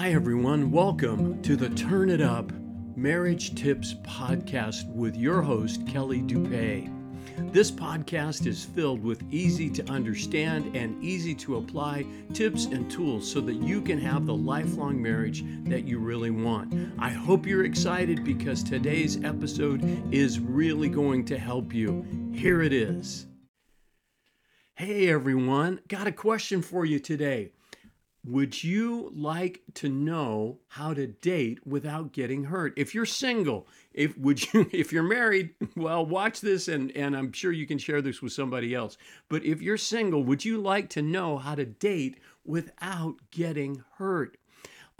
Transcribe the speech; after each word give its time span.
Hi, 0.00 0.12
everyone. 0.12 0.70
Welcome 0.70 1.42
to 1.42 1.56
the 1.56 1.68
Turn 1.68 2.08
It 2.08 2.22
Up 2.22 2.50
Marriage 2.96 3.54
Tips 3.54 3.96
Podcast 4.02 4.90
with 4.94 5.14
your 5.14 5.42
host, 5.42 5.86
Kelly 5.86 6.22
Dupay. 6.22 6.90
This 7.52 7.70
podcast 7.70 8.46
is 8.46 8.64
filled 8.64 9.04
with 9.04 9.22
easy 9.30 9.68
to 9.68 9.86
understand 9.90 10.74
and 10.74 11.04
easy 11.04 11.34
to 11.34 11.58
apply 11.58 12.06
tips 12.32 12.64
and 12.64 12.90
tools 12.90 13.30
so 13.30 13.42
that 13.42 13.56
you 13.56 13.82
can 13.82 13.98
have 13.98 14.24
the 14.24 14.34
lifelong 14.34 15.02
marriage 15.02 15.44
that 15.64 15.84
you 15.84 15.98
really 15.98 16.30
want. 16.30 16.74
I 16.98 17.10
hope 17.10 17.44
you're 17.44 17.66
excited 17.66 18.24
because 18.24 18.62
today's 18.62 19.22
episode 19.22 19.84
is 20.10 20.40
really 20.40 20.88
going 20.88 21.26
to 21.26 21.36
help 21.36 21.74
you. 21.74 22.06
Here 22.32 22.62
it 22.62 22.72
is. 22.72 23.26
Hey 24.76 25.10
everyone, 25.10 25.80
got 25.88 26.06
a 26.06 26.12
question 26.12 26.62
for 26.62 26.86
you 26.86 26.98
today. 26.98 27.52
Would 28.30 28.62
you 28.62 29.10
like 29.12 29.62
to 29.74 29.88
know 29.88 30.60
how 30.68 30.94
to 30.94 31.08
date 31.08 31.66
without 31.66 32.12
getting 32.12 32.44
hurt? 32.44 32.72
If 32.76 32.94
you're 32.94 33.04
single, 33.04 33.66
if 33.92 34.16
would 34.16 34.52
you 34.52 34.68
if 34.72 34.92
you're 34.92 35.02
married, 35.02 35.50
well, 35.74 36.06
watch 36.06 36.40
this 36.40 36.68
and 36.68 36.96
and 36.96 37.16
I'm 37.16 37.32
sure 37.32 37.50
you 37.50 37.66
can 37.66 37.78
share 37.78 38.00
this 38.00 38.22
with 38.22 38.32
somebody 38.32 38.72
else. 38.72 38.96
But 39.28 39.44
if 39.44 39.60
you're 39.60 39.76
single, 39.76 40.22
would 40.22 40.44
you 40.44 40.58
like 40.58 40.88
to 40.90 41.02
know 41.02 41.38
how 41.38 41.56
to 41.56 41.66
date 41.66 42.20
without 42.44 43.16
getting 43.32 43.82
hurt? 43.96 44.36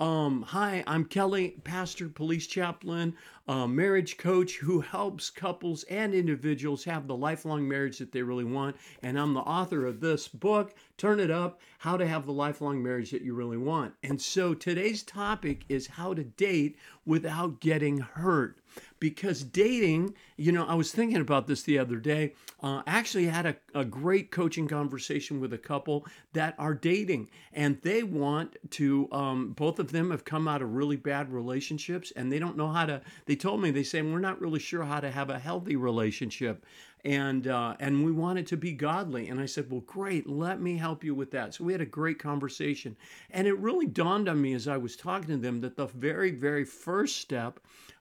Um, 0.00 0.40
hi, 0.40 0.82
I'm 0.86 1.04
Kelly, 1.04 1.56
pastor, 1.62 2.08
police 2.08 2.46
chaplain, 2.46 3.14
uh, 3.46 3.66
marriage 3.66 4.16
coach 4.16 4.56
who 4.56 4.80
helps 4.80 5.28
couples 5.28 5.82
and 5.90 6.14
individuals 6.14 6.84
have 6.84 7.06
the 7.06 7.14
lifelong 7.14 7.68
marriage 7.68 7.98
that 7.98 8.10
they 8.10 8.22
really 8.22 8.44
want. 8.44 8.76
And 9.02 9.20
I'm 9.20 9.34
the 9.34 9.40
author 9.40 9.84
of 9.84 10.00
this 10.00 10.26
book, 10.26 10.74
Turn 10.96 11.20
It 11.20 11.30
Up 11.30 11.60
How 11.76 11.98
to 11.98 12.06
Have 12.06 12.24
the 12.24 12.32
Lifelong 12.32 12.82
Marriage 12.82 13.10
That 13.10 13.20
You 13.20 13.34
Really 13.34 13.58
Want. 13.58 13.92
And 14.02 14.18
so 14.18 14.54
today's 14.54 15.02
topic 15.02 15.66
is 15.68 15.86
how 15.86 16.14
to 16.14 16.24
date 16.24 16.78
without 17.04 17.60
getting 17.60 17.98
hurt 17.98 18.59
because 19.00 19.42
dating, 19.42 20.14
you 20.36 20.52
know, 20.52 20.66
I 20.66 20.74
was 20.74 20.92
thinking 20.92 21.20
about 21.20 21.46
this 21.46 21.62
the 21.62 21.78
other 21.78 21.96
day. 21.96 22.34
Uh, 22.62 22.82
actually, 22.86 23.26
had 23.26 23.46
a, 23.46 23.56
a 23.74 23.84
great 23.84 24.30
coaching 24.30 24.68
conversation 24.68 25.40
with 25.40 25.52
a 25.54 25.58
couple 25.58 26.06
that 26.34 26.54
are 26.58 26.74
dating, 26.74 27.30
and 27.52 27.80
they 27.82 28.02
want 28.02 28.56
to. 28.72 29.08
Um, 29.10 29.52
both 29.52 29.78
of 29.78 29.92
them 29.92 30.10
have 30.10 30.24
come 30.24 30.46
out 30.46 30.60
of 30.60 30.74
really 30.74 30.96
bad 30.96 31.32
relationships, 31.32 32.12
and 32.14 32.30
they 32.30 32.38
don't 32.38 32.56
know 32.56 32.68
how 32.68 32.86
to. 32.86 33.00
They 33.24 33.36
told 33.36 33.62
me 33.62 33.70
they 33.70 33.82
say 33.82 34.02
we're 34.02 34.18
not 34.18 34.40
really 34.40 34.60
sure 34.60 34.84
how 34.84 35.00
to 35.00 35.10
have 35.10 35.30
a 35.30 35.38
healthy 35.38 35.76
relationship, 35.76 36.66
and 37.04 37.46
uh, 37.46 37.76
and 37.80 38.04
we 38.04 38.12
want 38.12 38.38
it 38.38 38.46
to 38.48 38.58
be 38.58 38.72
godly. 38.72 39.28
And 39.28 39.40
I 39.40 39.46
said, 39.46 39.70
well, 39.70 39.80
great, 39.80 40.28
let 40.28 40.60
me 40.60 40.76
help 40.76 41.02
you 41.02 41.14
with 41.14 41.30
that. 41.30 41.54
So 41.54 41.64
we 41.64 41.72
had 41.72 41.80
a 41.80 41.86
great 41.86 42.18
conversation, 42.18 42.96
and 43.30 43.46
it 43.46 43.58
really 43.58 43.86
dawned 43.86 44.28
on 44.28 44.40
me 44.40 44.52
as 44.52 44.68
I 44.68 44.76
was 44.76 44.96
talking 44.96 45.28
to 45.28 45.36
them 45.38 45.60
that 45.62 45.76
the 45.76 45.86
very 45.86 46.30
very 46.30 46.64
first 46.64 47.16
step 47.16 47.60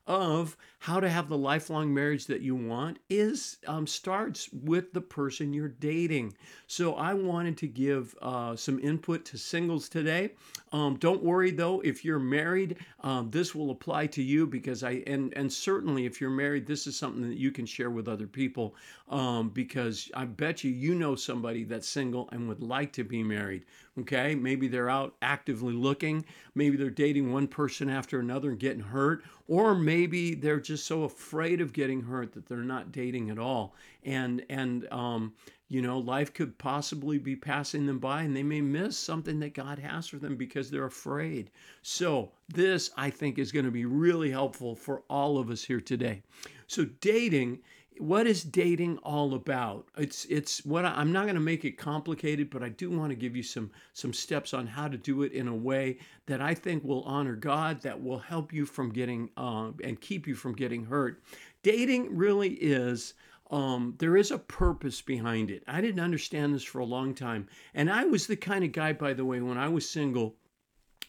of 0.10 0.58
how 0.80 1.00
to 1.00 1.08
have 1.08 1.30
the 1.30 1.38
lifelong 1.38 1.94
marriage 1.94 2.26
that 2.26 2.42
you 2.42 2.56
want 2.56 2.98
is 3.10 3.58
um, 3.68 3.86
starts 3.86 4.50
with 4.52 4.92
the 4.92 5.02
person 5.02 5.54
you're 5.54 5.68
dating. 5.68 6.34
So 6.68 6.96
I 6.96 7.14
wanted 7.14 7.58
to 7.58 7.68
give 7.68 8.16
uh, 8.22 8.56
some 8.56 8.80
input 8.80 9.24
to 9.26 9.38
singles 9.38 9.88
today. 9.88 10.32
Um, 10.72 10.96
don't 10.96 11.24
worry 11.24 11.52
though, 11.52 11.82
if 11.82 12.04
you're 12.04 12.20
married, 12.20 12.78
um, 13.02 13.30
this 13.30 13.54
will 13.54 13.72
apply 13.72 14.08
to 14.08 14.24
you 14.24 14.48
because 14.48 14.84
I 14.84 15.04
and 15.06 15.34
and 15.36 15.52
certainly 15.52 16.06
if 16.06 16.20
you're 16.20 16.30
married, 16.30 16.66
this 16.66 16.88
is 16.88 16.96
something 16.96 17.28
that 17.28 17.38
you 17.38 17.52
can 17.52 17.66
share 17.66 17.90
with 17.90 18.08
other 18.08 18.28
people 18.28 18.76
um, 19.10 19.50
because 19.50 20.10
I 20.16 20.26
bet 20.26 20.64
you 20.64 20.72
you 20.72 20.96
know 20.96 21.16
somebody 21.16 21.64
that's 21.66 21.88
single 21.88 22.30
and 22.32 22.48
would 22.48 22.64
like 22.64 22.94
to 22.94 23.04
be 23.04 23.22
married. 23.22 23.66
Okay, 24.00 24.34
maybe 24.34 24.70
they're 24.70 24.90
out 24.90 25.16
actively 25.22 25.74
looking, 25.74 26.24
maybe 26.56 26.78
they're 26.78 26.90
dating 26.90 27.34
one 27.34 27.48
person 27.48 27.90
after 27.90 28.20
another 28.20 28.52
and 28.52 28.60
getting 28.60 28.80
hurt, 28.80 29.24
or 29.48 29.76
maybe 29.76 29.99
they're 30.06 30.60
just 30.60 30.86
so 30.86 31.04
afraid 31.04 31.62
of 31.62 31.74
getting 31.74 32.02
hurt 32.02 32.34
that 32.34 32.48
they're 32.48 32.58
not 32.58 32.92
dating 32.92 33.30
at 33.30 33.40
all. 33.40 33.76
And 34.04 34.46
and 34.50 34.88
um, 34.92 35.34
you 35.70 35.82
know, 35.82 36.00
life 36.00 36.34
could 36.34 36.58
possibly 36.58 37.20
be 37.20 37.36
passing 37.36 37.86
them 37.86 38.00
by 38.00 38.24
and 38.24 38.36
they 38.36 38.44
may 38.44 38.62
miss 38.62 38.98
something 38.98 39.40
that 39.40 39.54
God 39.54 39.78
has 39.80 40.08
for 40.08 40.18
them 40.18 40.36
because 40.36 40.70
they're 40.70 40.86
afraid. 40.86 41.52
So, 41.84 42.32
this 42.48 42.90
I 42.98 43.10
think 43.10 43.38
is 43.38 43.52
going 43.52 43.66
to 43.66 43.72
be 43.72 43.86
really 43.86 44.32
helpful 44.32 44.76
for 44.76 45.04
all 45.10 45.38
of 45.38 45.50
us 45.50 45.64
here 45.64 45.82
today. 45.82 46.24
So, 46.68 46.86
dating 47.02 47.60
what 48.00 48.26
is 48.26 48.44
dating 48.46 48.98
all 49.00 49.34
about 49.34 49.86
it's 49.98 50.24
it's 50.26 50.66
what 50.66 50.86
I, 50.86 50.92
i'm 50.92 51.12
not 51.12 51.24
going 51.24 51.36
to 51.36 51.42
make 51.42 51.66
it 51.66 51.78
complicated 51.78 52.50
but 52.50 52.64
i 52.64 52.70
do 52.70 52.90
want 52.90 53.10
to 53.10 53.16
give 53.16 53.36
you 53.36 53.44
some 53.44 53.72
some 53.92 54.14
steps 54.14 54.54
on 54.54 54.68
how 54.68 54.88
to 54.88 54.98
do 54.98 55.24
it 55.24 55.34
in 55.34 55.50
a 55.50 55.56
way 55.56 55.98
that 56.26 56.42
i 56.42 56.54
think 56.54 56.84
will 56.86 57.04
honor 57.04 57.36
god 57.36 57.82
that 57.82 58.02
will 58.02 58.20
help 58.20 58.54
you 58.54 58.66
from 58.66 58.90
getting 58.92 59.30
uh, 59.36 59.72
and 59.84 60.00
keep 60.00 60.28
you 60.28 60.34
from 60.34 60.54
getting 60.54 60.86
hurt 60.86 61.22
dating 61.62 62.16
really 62.16 62.52
is 62.54 63.16
um, 63.52 63.96
there 63.98 64.16
is 64.16 64.30
a 64.30 64.38
purpose 64.38 65.02
behind 65.02 65.50
it. 65.50 65.64
I 65.68 65.82
didn't 65.82 66.04
understand 66.04 66.54
this 66.54 66.64
for 66.64 66.78
a 66.78 66.86
long 66.86 67.16
time. 67.16 67.48
And 67.74 67.90
I 67.90 68.06
was 68.06 68.28
the 68.28 68.36
kind 68.36 68.64
of 68.64 68.72
guy, 68.72 68.94
by 68.94 69.14
the 69.14 69.26
way, 69.26 69.42
when 69.42 69.58
I 69.58 69.70
was 69.70 69.90
single, 69.90 70.36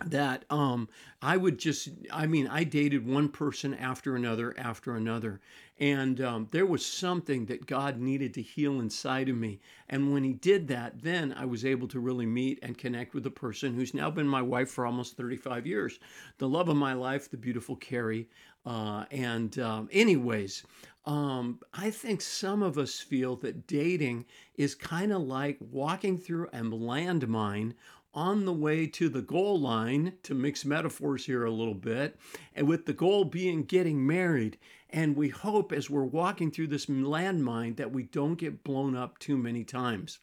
that 0.07 0.45
um 0.51 0.89
I 1.21 1.37
would 1.37 1.59
just 1.59 1.89
I 2.11 2.27
mean 2.27 2.47
I 2.47 2.65
dated 2.65 3.07
one 3.07 3.29
person 3.29 3.75
after 3.75 4.17
another 4.17 4.55
after 4.59 4.97
another 4.97 5.41
and 5.81 6.21
um, 6.21 6.47
there 6.51 6.67
was 6.67 6.85
something 6.85 7.47
that 7.47 7.67
God 7.67 7.99
needed 7.99 8.35
to 8.35 8.43
heal 8.43 8.79
inside 8.81 9.29
of 9.29 9.37
me 9.37 9.61
and 9.89 10.13
when 10.13 10.23
he 10.23 10.33
did 10.35 10.69
that 10.69 11.03
then 11.03 11.35
I 11.37 11.47
was 11.47 11.65
able 11.65 11.89
to 11.89 12.01
really 12.01 12.27
meet 12.27 12.59
and 12.63 12.79
connect 12.79 13.15
with 13.15 13.27
a 13.27 13.31
person 13.31 13.75
who's 13.75 13.95
now 13.95 14.11
been 14.11 14.29
my 14.29 14.43
wife 14.43 14.71
for 14.71 14.87
almost 14.87 15.17
35 15.17 15.67
years 15.67 15.99
the 16.39 16.49
love 16.49 16.69
of 16.69 16.77
my 16.77 16.93
life 16.93 17.31
the 17.31 17.37
beautiful 17.37 17.77
Carrie 17.77 18.29
uh, 18.67 19.05
and 19.11 19.59
um, 19.59 19.89
anyways 19.91 20.65
um, 21.07 21.61
I 21.73 21.91
think 21.91 22.21
some 22.21 22.63
of 22.63 22.77
us 22.77 23.01
feel 23.01 23.37
that 23.37 23.67
dating 23.67 24.27
is 24.57 24.75
kind 24.75 25.13
of 25.13 25.23
like 25.23 25.57
walking 25.61 26.19
through 26.19 26.49
a 26.49 26.61
landmine 26.61 27.73
on 28.13 28.45
the 28.45 28.53
way 28.53 28.87
to 28.87 29.09
the 29.09 29.23
goal 29.23 29.59
line, 29.59 30.13
to 30.25 30.35
mix 30.35 30.65
metaphors 30.65 31.25
here 31.25 31.45
a 31.45 31.51
little 31.51 31.75
bit, 31.75 32.19
and 32.55 32.69
with 32.69 32.85
the 32.85 32.93
goal 32.93 33.25
being 33.25 33.63
getting 33.65 34.05
married. 34.07 34.59
And 34.93 35.17
we 35.17 35.29
hope 35.29 35.73
as 35.73 35.89
we're 35.89 36.05
walking 36.05 36.51
through 36.51 36.69
this 36.69 36.87
landmine 36.87 37.77
that 37.77 37.93
we 37.93 38.03
don't 38.05 38.35
get 38.35 38.65
blown 38.65 38.97
up 38.97 39.19
too 39.19 39.37
many 39.37 39.65
times. 39.65 40.19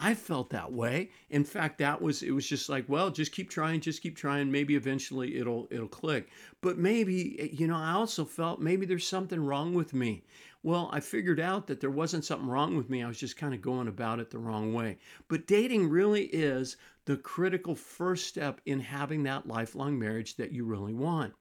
I 0.00 0.14
felt 0.14 0.50
that 0.50 0.72
way. 0.72 1.10
In 1.28 1.44
fact, 1.44 1.78
that 1.78 2.00
was 2.00 2.22
it 2.22 2.30
was 2.30 2.46
just 2.46 2.68
like, 2.68 2.88
well, 2.88 3.10
just 3.10 3.32
keep 3.32 3.50
trying, 3.50 3.80
just 3.80 4.00
keep 4.00 4.16
trying. 4.16 4.50
Maybe 4.50 4.76
eventually 4.76 5.36
it'll 5.38 5.66
it'll 5.70 5.88
click. 5.88 6.28
But 6.60 6.78
maybe 6.78 7.50
you 7.52 7.66
know, 7.66 7.76
I 7.76 7.92
also 7.92 8.24
felt 8.24 8.60
maybe 8.60 8.86
there's 8.86 9.06
something 9.06 9.44
wrong 9.44 9.74
with 9.74 9.92
me. 9.92 10.22
Well, 10.62 10.88
I 10.92 11.00
figured 11.00 11.40
out 11.40 11.66
that 11.66 11.80
there 11.80 11.90
wasn't 11.90 12.24
something 12.24 12.48
wrong 12.48 12.76
with 12.76 12.90
me. 12.90 13.02
I 13.02 13.08
was 13.08 13.18
just 13.18 13.36
kind 13.36 13.54
of 13.54 13.62
going 13.62 13.88
about 13.88 14.20
it 14.20 14.30
the 14.30 14.38
wrong 14.38 14.72
way. 14.72 14.98
But 15.26 15.46
dating 15.46 15.88
really 15.88 16.24
is 16.26 16.76
the 17.08 17.16
critical 17.16 17.74
first 17.74 18.26
step 18.26 18.60
in 18.66 18.78
having 18.78 19.22
that 19.22 19.48
lifelong 19.48 19.98
marriage 19.98 20.36
that 20.36 20.52
you 20.52 20.66
really 20.66 20.92
want. 20.92 21.32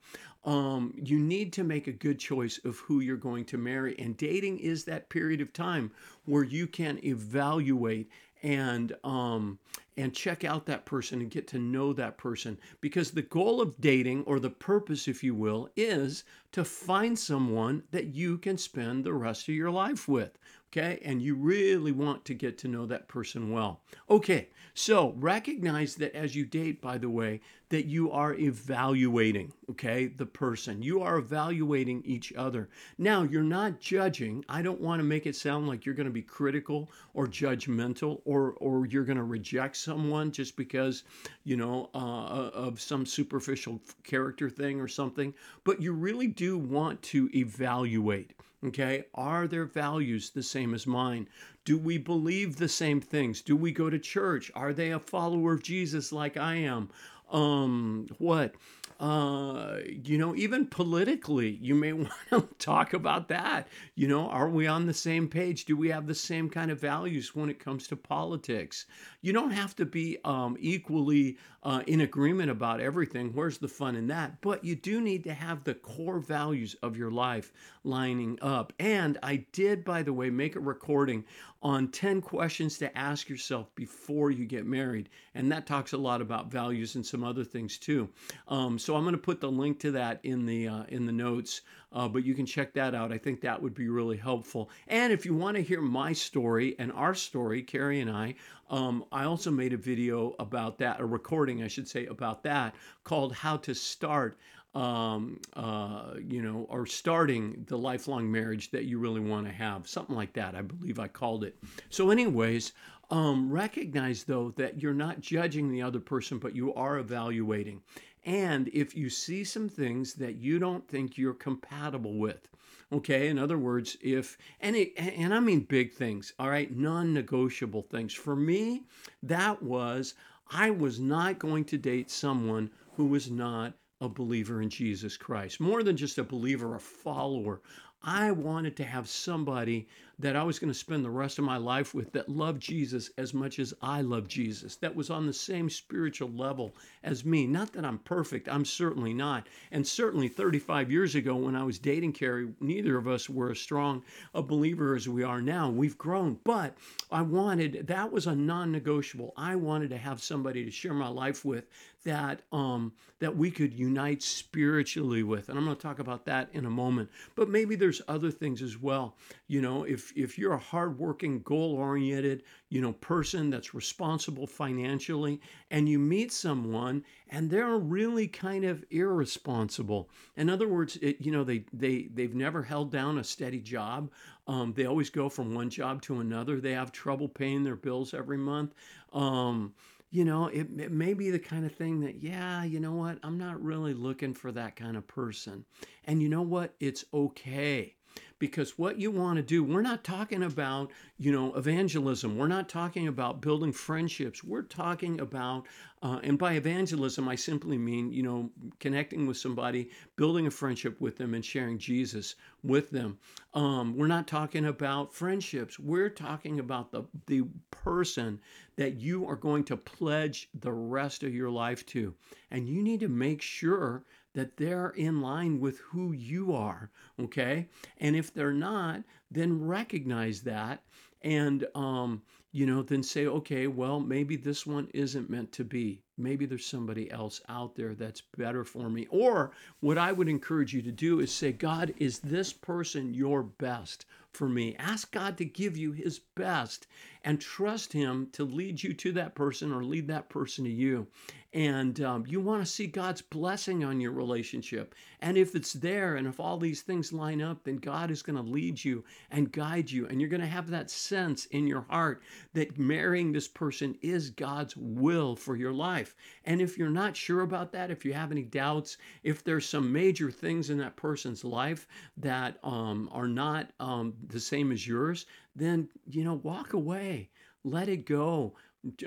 Um, 0.46 0.94
you 0.96 1.20
need 1.20 1.52
to 1.54 1.66
make 1.66 1.88
a 1.88 1.92
good 1.92 2.20
choice 2.20 2.58
of 2.64 2.78
who 2.78 3.02
you're 3.02 3.18
going 3.18 3.44
to 3.48 3.58
marry. 3.58 3.94
And 4.00 4.16
dating 4.16 4.60
is 4.60 4.86
that 4.86 5.10
period 5.10 5.42
of 5.42 5.52
time 5.52 5.92
where 6.24 6.46
you 6.46 6.68
can 6.68 7.04
evaluate 7.04 8.10
and 8.44 8.96
um, 9.04 9.60
and 9.98 10.14
check 10.14 10.46
out 10.46 10.66
that 10.68 10.86
person 10.86 11.20
and 11.20 11.30
get 11.30 11.48
to 11.48 11.60
know 11.60 11.92
that 11.92 12.18
person 12.18 12.58
because 12.80 13.12
the 13.12 13.24
goal 13.24 13.60
of 13.60 13.82
dating 13.82 14.24
or 14.24 14.40
the 14.40 14.50
purpose 14.50 15.10
if 15.10 15.22
you 15.22 15.36
will 15.36 15.68
is 15.76 16.24
to 16.54 16.64
find 16.64 17.20
someone 17.20 17.84
that 17.92 18.06
you 18.06 18.38
can 18.38 18.58
spend 18.58 19.04
the 19.04 19.14
rest 19.14 19.50
of 19.50 19.56
your 19.56 19.72
life 19.72 20.08
with 20.08 20.38
okay? 20.72 21.00
And 21.04 21.22
you 21.22 21.36
really 21.36 21.92
want 21.92 22.26
to 22.26 22.34
get 22.34 22.58
to 22.60 22.68
know 22.68 22.86
that 22.86 23.08
person 23.08 23.52
well. 23.52 23.82
Okay 24.10 24.50
so 24.78 25.12
recognize 25.18 25.96
that 25.96 26.16
as 26.16 26.36
you 26.36 26.46
date 26.46 26.80
by 26.80 27.00
the 27.00 27.10
way 27.10 27.42
that 27.70 27.86
you 27.86 28.12
are 28.12 28.34
evaluating 28.36 29.52
okay 29.70 30.08
the 30.08 30.26
person 30.26 30.82
you 30.82 31.02
are 31.02 31.18
evaluating 31.18 32.02
each 32.06 32.32
other 32.34 32.70
now 32.98 33.24
you're 33.24 33.44
not 33.44 33.80
judging 33.80 34.44
i 34.48 34.62
don't 34.62 34.80
want 34.80 35.00
to 35.00 35.04
make 35.04 35.26
it 35.26 35.36
sound 35.36 35.68
like 35.68 35.86
you're 35.86 35.96
going 35.96 36.08
to 36.08 36.12
be 36.12 36.22
critical 36.22 36.90
or 37.14 37.28
judgmental 37.28 38.22
or 38.26 38.54
or 38.54 38.86
you're 38.88 39.04
going 39.04 39.18
to 39.18 39.24
reject 39.24 39.76
someone 39.76 40.32
just 40.32 40.56
because 40.56 41.04
you 41.44 41.58
know 41.58 41.90
uh, 41.94 42.50
of 42.54 42.80
some 42.80 43.06
superficial 43.06 43.82
character 44.04 44.50
thing 44.50 44.80
or 44.80 44.88
something 44.88 45.34
but 45.64 45.82
you 45.82 45.92
really 45.92 46.28
do 46.28 46.58
want 46.58 47.02
to 47.02 47.30
evaluate 47.34 48.34
Okay, 48.66 49.06
are 49.14 49.48
their 49.48 49.66
values 49.66 50.32
the 50.32 50.42
same 50.42 50.74
as 50.74 50.88
mine? 50.88 51.30
Do 51.64 51.78
we 51.78 52.00
believe 52.00 52.56
the 52.56 52.68
same 52.68 53.00
things? 53.00 53.44
Do 53.44 53.56
we 53.56 53.72
go 53.72 53.88
to 53.88 54.00
church? 54.00 54.52
Are 54.56 54.74
they 54.74 54.90
a 54.90 55.00
follower 55.00 55.54
of 55.54 55.62
Jesus 55.62 56.12
like 56.12 56.38
I 56.38 56.56
am? 56.56 56.90
Um, 57.32 58.08
what? 58.18 58.54
Uh, 59.00 59.78
you 59.86 60.18
know, 60.18 60.36
even 60.36 60.66
politically, 60.66 61.60
you 61.62 61.76
may 61.76 61.94
want 61.94 62.12
to 62.30 62.48
talk 62.58 62.94
about 62.94 63.28
that. 63.28 63.68
You 63.96 64.08
know, 64.08 64.28
are 64.30 64.50
we 64.50 64.68
on 64.68 64.86
the 64.86 64.94
same 64.94 65.28
page? 65.28 65.66
Do 65.66 65.78
we 65.78 65.90
have 65.90 66.08
the 66.08 66.16
same 66.16 66.50
kind 66.50 66.72
of 66.72 66.82
values 66.82 67.36
when 67.36 67.50
it 67.50 67.60
comes 67.60 67.88
to 67.88 67.96
politics? 67.96 68.86
You 69.22 69.34
don't 69.34 69.52
have 69.52 69.76
to 69.76 69.86
be 69.86 70.18
um, 70.24 70.58
equally 70.60 71.38
uh, 71.64 71.84
in 71.86 72.02
agreement 72.02 72.50
about 72.50 72.80
everything. 72.80 73.34
Where's 73.34 73.58
the 73.58 73.68
fun 73.68 73.96
in 73.96 74.08
that? 74.08 74.42
But 74.42 74.64
you 74.64 74.76
do 74.76 75.02
need 75.02 75.24
to 75.26 75.34
have 75.34 75.64
the 75.64 75.74
core 75.74 76.20
values 76.20 76.76
of 76.82 76.96
your 76.96 77.12
life 77.12 77.52
lining 77.84 78.40
up. 78.42 78.74
And 78.80 79.18
I 79.22 79.46
did, 79.52 79.84
by 79.84 80.02
the 80.02 80.14
way, 80.14 80.30
make 80.30 80.56
a 80.56 80.60
recording 80.60 81.26
on 81.62 81.90
10 81.90 82.22
questions 82.22 82.78
to 82.78 82.98
ask 82.98 83.28
yourself 83.28 83.74
before 83.76 84.32
you 84.32 84.46
get 84.46 84.66
married. 84.66 85.10
And 85.36 85.52
that 85.52 85.66
talks 85.66 85.94
a 85.94 85.98
lot 85.98 86.22
about 86.22 86.52
values 86.52 86.96
and 86.96 87.06
some 87.06 87.24
other 87.24 87.44
things 87.44 87.78
too. 87.78 88.08
Um, 88.48 88.80
so 88.88 88.96
I'm 88.96 89.04
going 89.04 89.16
to 89.16 89.18
put 89.18 89.42
the 89.42 89.52
link 89.52 89.82
to 89.82 89.92
that 89.92 90.22
in 90.24 90.46
the 90.46 90.70
uh, 90.70 90.84
in 90.88 91.06
the 91.06 91.12
notes, 91.12 91.60
uh, 91.92 92.08
but 92.08 92.24
you 92.24 92.34
can 92.34 92.46
check 92.46 92.72
that 92.76 92.96
out. 92.96 93.12
I 93.12 93.18
think 93.18 93.42
that 93.42 93.62
would 93.62 93.74
be 93.74 93.90
really 93.90 94.16
helpful. 94.16 94.70
And 94.88 95.12
if 95.12 95.26
you 95.26 95.36
want 95.36 95.58
to 95.58 95.62
hear 95.62 95.82
my 95.82 96.14
story 96.14 96.74
and 96.80 96.94
our 96.94 97.14
story, 97.14 97.62
Carrie 97.64 98.00
and 98.00 98.10
I, 98.10 98.36
um, 98.70 99.04
I 99.12 99.26
also 99.26 99.52
made 99.52 99.74
a 99.74 99.78
video 99.78 100.38
about 100.40 100.78
that, 100.78 101.02
a 101.02 101.06
recording, 101.06 101.64
I 101.64 101.68
should 101.68 101.90
say, 101.90 102.06
about 102.06 102.44
that 102.44 102.76
called 103.04 103.34
"How 103.34 103.58
to 103.58 103.76
Start." 103.76 104.40
um, 104.74 105.40
uh, 105.56 106.14
you 106.26 106.42
know, 106.42 106.68
or 106.70 106.86
starting 106.86 107.66
the 107.68 107.78
lifelong 107.78 108.32
marriage 108.32 108.70
that 108.72 108.86
you 108.86 109.00
really 109.00 109.22
want 109.22 109.48
to 109.48 109.52
have. 109.52 109.88
Something 109.88 110.16
like 110.16 110.34
that, 110.34 110.56
I 110.56 110.62
believe 110.62 111.00
I 111.00 111.08
called 111.08 111.44
it. 111.44 111.58
So, 111.90 112.12
anyways, 112.12 112.74
um, 113.10 113.50
recognize 113.50 114.24
though 114.26 114.52
that 114.58 114.82
you're 114.82 114.94
not 114.94 115.22
judging 115.22 115.72
the 115.72 115.82
other 115.82 116.00
person, 116.00 116.40
but 116.40 116.56
you 116.56 116.74
are 116.74 116.98
evaluating. 117.00 117.82
And 118.28 118.68
if 118.74 118.94
you 118.94 119.10
see 119.10 119.46
some 119.46 119.70
things 119.70 120.16
that 120.16 120.36
you 120.36 120.60
don't 120.60 120.86
think 120.86 121.18
you're 121.18 121.34
compatible 121.34 122.16
with, 122.16 122.50
okay, 122.92 123.30
in 123.30 123.40
other 123.40 123.58
words, 123.58 123.96
if, 124.02 124.38
and, 124.60 124.76
and 124.98 125.34
I 125.34 125.40
mean 125.40 125.62
big 125.62 125.94
things, 125.94 126.34
all 126.38 126.50
right, 126.50 126.76
non 126.76 127.14
negotiable 127.14 127.84
things. 127.84 128.14
For 128.14 128.36
me, 128.36 128.84
that 129.24 129.64
was 129.64 130.14
I 130.52 130.72
was 130.72 131.00
not 131.00 131.40
going 131.40 131.64
to 131.66 131.78
date 131.78 132.12
someone 132.12 132.70
who 132.98 133.06
was 133.06 133.32
not 133.32 133.76
a 134.02 134.10
believer 134.10 134.62
in 134.62 134.70
Jesus 134.70 135.16
Christ. 135.16 135.62
More 135.62 135.82
than 135.82 135.96
just 135.96 136.18
a 136.18 136.24
believer, 136.24 136.76
a 136.76 136.82
follower. 136.82 137.62
I 138.04 138.32
wanted 138.32 138.76
to 138.78 138.84
have 138.84 139.08
somebody 139.08 139.88
that 140.20 140.36
I 140.36 140.44
was 140.44 140.58
going 140.58 140.72
to 140.72 140.78
spend 140.78 141.06
the 141.06 141.10
rest 141.12 141.38
of 141.38 141.46
my 141.46 141.58
life 141.58 141.94
with 141.94 142.12
that 142.14 142.28
loved 142.28 142.62
Jesus 142.62 143.12
as 143.18 143.34
much 143.34 143.60
as 143.60 143.74
I 143.82 144.02
love 144.02 144.28
Jesus, 144.28 144.76
that 144.78 144.96
was 144.96 145.12
on 145.12 145.28
the 145.28 145.34
same 145.34 145.70
spiritual 145.70 146.30
level 146.30 146.76
as 147.04 147.24
me. 147.24 147.46
Not 147.46 147.74
that 147.74 147.86
I'm 147.86 148.00
perfect, 148.00 148.50
I'm 148.50 148.66
certainly 148.66 149.14
not. 149.14 149.48
And 149.72 149.86
certainly 149.86 150.28
35 150.28 150.92
years 150.92 151.14
ago 151.14 151.36
when 151.36 151.56
I 151.56 151.64
was 151.64 151.78
dating 151.78 152.14
Carrie, 152.14 152.50
neither 152.60 152.98
of 152.98 153.08
us 153.08 153.30
were 153.30 153.52
as 153.52 153.60
strong 153.60 154.04
a 154.34 154.42
believer 154.42 154.96
as 154.96 155.08
we 155.08 155.24
are 155.24 155.42
now. 155.42 155.70
We've 155.70 155.98
grown, 155.98 156.40
but 156.44 156.76
I 157.12 157.22
wanted, 157.22 157.86
that 157.88 158.12
was 158.12 158.26
a 158.26 158.36
non 158.36 158.72
negotiable. 158.72 159.34
I 159.38 159.56
wanted 159.56 159.92
to 159.92 159.98
have 159.98 160.22
somebody 160.22 160.66
to 160.66 160.72
share 160.72 160.94
my 160.94 161.10
life 161.10 161.46
with 161.46 161.66
that 162.08 162.42
um, 162.52 162.94
that 163.20 163.36
we 163.36 163.52
could 163.52 163.74
unite 163.74 164.24
spiritually 164.24 165.24
with. 165.24 165.50
And 165.50 165.58
I'm 165.58 165.66
going 165.66 165.76
to 165.76 165.82
talk 165.82 166.00
about 166.00 166.26
that 166.26 166.50
in 166.54 166.66
a 166.66 166.70
moment. 166.70 167.10
But 167.36 167.50
maybe 167.50 167.76
there's 167.76 168.02
other 168.08 168.32
things 168.32 168.62
as 168.62 168.80
well. 168.80 169.16
You 169.48 169.62
know, 169.62 169.84
if 169.84 170.07
if 170.16 170.38
you're 170.38 170.54
a 170.54 170.58
hardworking, 170.58 171.42
goal-oriented, 171.42 172.44
you 172.70 172.82
know, 172.82 172.94
person 172.94 173.50
that's 173.50 173.74
responsible 173.74 174.48
financially, 174.48 175.42
and 175.72 175.88
you 175.88 176.00
meet 176.00 176.32
someone 176.32 177.04
and 177.30 177.50
they're 177.50 177.78
really 177.78 178.28
kind 178.28 178.66
of 178.66 178.84
irresponsible. 178.90 180.10
In 180.36 180.50
other 180.50 180.68
words, 180.68 180.98
it, 180.98 181.18
you 181.20 181.32
know, 181.32 181.44
they 181.44 181.66
they 181.74 182.10
they've 182.14 182.36
never 182.36 182.64
held 182.64 182.92
down 182.92 183.18
a 183.18 183.24
steady 183.24 183.60
job. 183.60 184.12
Um, 184.48 184.74
they 184.74 184.86
always 184.86 185.10
go 185.10 185.30
from 185.30 185.54
one 185.54 185.70
job 185.70 186.02
to 186.04 186.20
another. 186.20 186.60
They 186.60 186.74
have 186.74 186.92
trouble 186.92 187.28
paying 187.28 187.64
their 187.64 187.76
bills 187.76 188.14
every 188.14 188.38
month. 188.38 188.74
Um, 189.14 189.74
you 190.10 190.24
know, 190.24 190.48
it, 190.48 190.68
it, 190.78 190.92
may 190.92 191.14
be 191.14 191.32
the 191.32 191.40
kind 191.40 191.66
of 191.66 191.76
thing 191.76 192.00
that, 192.00 192.24
yeah, 192.24 192.64
you 192.64 192.80
know 192.80 192.94
what, 192.94 193.20
I'm 193.24 193.38
not 193.38 193.62
really 193.62 193.94
looking 193.94 194.34
for 194.34 194.54
that 194.54 194.78
kind 194.78 194.96
of 194.96 195.06
person. 195.06 195.66
And 196.06 196.22
you 196.22 196.30
know 196.30 196.44
what? 196.44 196.76
It's 196.80 197.04
okay 197.14 197.97
because 198.40 198.78
what 198.78 199.00
you 199.00 199.12
want 199.12 199.38
to 199.38 199.44
do 199.44 199.64
we're 199.64 199.82
not 199.82 200.04
talking 200.04 200.44
about 200.44 200.92
you 201.18 201.32
know 201.32 201.54
evangelism. 201.56 202.38
We're 202.38 202.48
not 202.48 202.70
talking 202.70 203.08
about 203.08 203.42
building 203.42 203.72
friendships. 203.72 204.44
We're 204.44 204.62
talking 204.62 205.20
about 205.20 205.66
uh, 206.04 206.20
and 206.24 206.38
by 206.38 206.54
evangelism 206.54 207.28
i 207.28 207.36
simply 207.36 207.78
mean 207.78 208.12
you 208.12 208.22
know 208.22 208.52
connecting 208.80 209.26
with 209.26 209.38
somebody 209.38 209.90
building 210.16 210.46
a 210.46 210.52
friendship 210.52 211.02
with 211.02 211.18
them 211.18 211.34
and 211.34 211.44
sharing 211.44 211.80
jesus 211.80 212.36
with 212.64 212.90
them. 212.90 213.18
Um, 213.54 213.96
we're 213.96 214.08
not 214.08 214.28
talking 214.28 214.66
about 214.66 215.14
friendships. 215.14 215.80
We're 215.80 216.10
talking 216.10 216.60
about 216.60 216.92
the 216.92 217.04
the 217.26 217.44
person 217.72 218.40
that 218.76 219.00
you 219.00 219.28
are 219.28 219.36
going 219.36 219.64
to 219.66 219.78
pledge 219.78 220.50
the 220.60 220.72
rest 220.72 221.24
of 221.24 221.34
your 221.34 221.50
life 221.50 221.86
to. 221.88 222.14
And 222.52 222.68
you 222.68 222.84
need 222.84 223.00
to 223.00 223.08
make 223.08 223.42
sure 223.42 224.04
that 224.38 224.56
they're 224.56 224.92
in 224.92 225.20
line 225.20 225.60
with 225.60 225.80
who 225.80 226.12
you 226.12 226.54
are, 226.54 226.92
okay? 227.20 227.68
And 227.98 228.16
if 228.16 228.32
they're 228.32 228.54
not, 228.54 229.02
then 229.32 229.66
recognize 229.66 230.44
that 230.44 230.84
and 231.24 231.66
um, 231.74 232.22
you 232.52 232.68
know 232.68 232.84
then 232.84 233.02
say 233.02 233.26
okay 233.26 233.66
well 233.66 234.00
maybe 234.00 234.36
this 234.36 234.68
one 234.68 234.88
isn't 234.94 235.30
meant 235.32 235.52
to 235.52 235.64
be 235.64 236.04
maybe 236.18 236.46
there's 236.46 236.66
somebody 236.66 237.10
else 237.12 237.42
out 237.50 237.76
there 237.76 237.94
that's 237.94 238.22
better 238.38 238.64
for 238.64 238.90
me 238.90 239.08
or 239.10 239.52
what 239.80 239.98
i 239.98 240.12
would 240.12 240.30
encourage 240.30 240.74
you 240.74 240.82
to 240.82 240.92
do 240.92 241.20
is 241.20 241.32
say 241.32 241.52
god 241.52 241.94
is 241.98 242.20
this 242.20 242.52
person 242.52 243.14
your 243.14 243.44
best 243.44 244.06
for 244.34 244.50
me 244.50 244.76
ask 244.78 245.12
god 245.12 245.38
to 245.38 245.46
give 245.46 245.78
you 245.78 245.92
his 245.92 246.20
best 246.36 246.88
and 247.24 247.40
trust 247.42 247.94
him 247.94 248.28
to 248.32 248.44
lead 248.44 248.82
you 248.82 248.94
to 248.94 249.12
that 249.12 249.36
person 249.36 249.72
or 249.72 249.84
lead 249.84 250.08
that 250.08 250.30
person 250.30 250.64
to 250.64 250.72
you 250.72 251.08
and 251.54 252.02
um, 252.02 252.24
you 252.28 252.40
want 252.40 252.62
to 252.62 252.70
see 252.72 252.86
God's 252.86 253.22
blessing 253.22 253.84
on 253.84 254.00
your 254.00 254.12
relationship. 254.12 254.94
And 255.22 255.38
if 255.38 255.56
it's 255.56 255.74
there 255.74 256.18
and 256.18 256.28
if 256.28 256.40
all 256.40 256.58
these 256.58 256.82
things 256.82 257.14
line 257.14 257.42
up, 257.42 257.64
then 257.64 257.78
God 257.78 258.12
is 258.12 258.22
going 258.22 258.36
to 258.36 258.42
lead 258.42 258.84
you 258.84 259.04
and 259.32 259.52
guide 259.52 259.90
you. 259.90 260.08
And 260.08 260.22
you're 260.22 260.30
going 260.30 260.42
to 260.42 260.48
have 260.48 260.70
that 260.70 260.92
sense 260.92 261.46
in 261.48 261.66
your 261.66 261.86
heart 261.90 262.22
that 262.54 262.78
marrying 262.78 263.32
this 263.32 263.48
person 263.48 263.98
is 264.02 264.30
God's 264.30 264.76
will 264.78 265.36
for 265.36 265.56
your 265.56 265.74
life. 265.74 266.07
And 266.46 266.62
if 266.62 266.78
you're 266.78 266.90
not 266.90 267.16
sure 267.16 267.42
about 267.42 267.72
that, 267.74 267.92
if 267.92 268.06
you 268.06 268.14
have 268.14 268.32
any 268.32 268.44
doubts, 268.44 268.98
if 269.24 269.44
there's 269.44 269.68
some 269.68 269.92
major 269.92 270.32
things 270.32 270.70
in 270.70 270.78
that 270.80 270.96
person's 270.96 271.44
life 271.44 271.88
that 272.18 272.58
um, 272.64 273.10
are 273.12 273.28
not 273.28 273.72
um, 273.80 274.14
the 274.28 274.40
same 274.40 274.72
as 274.72 274.88
yours, 274.88 275.26
then, 275.56 275.90
you 276.10 276.24
know, 276.24 276.36
walk 276.36 276.74
away. 276.74 277.30
Let 277.64 277.90
it 277.90 278.06
go 278.06 278.56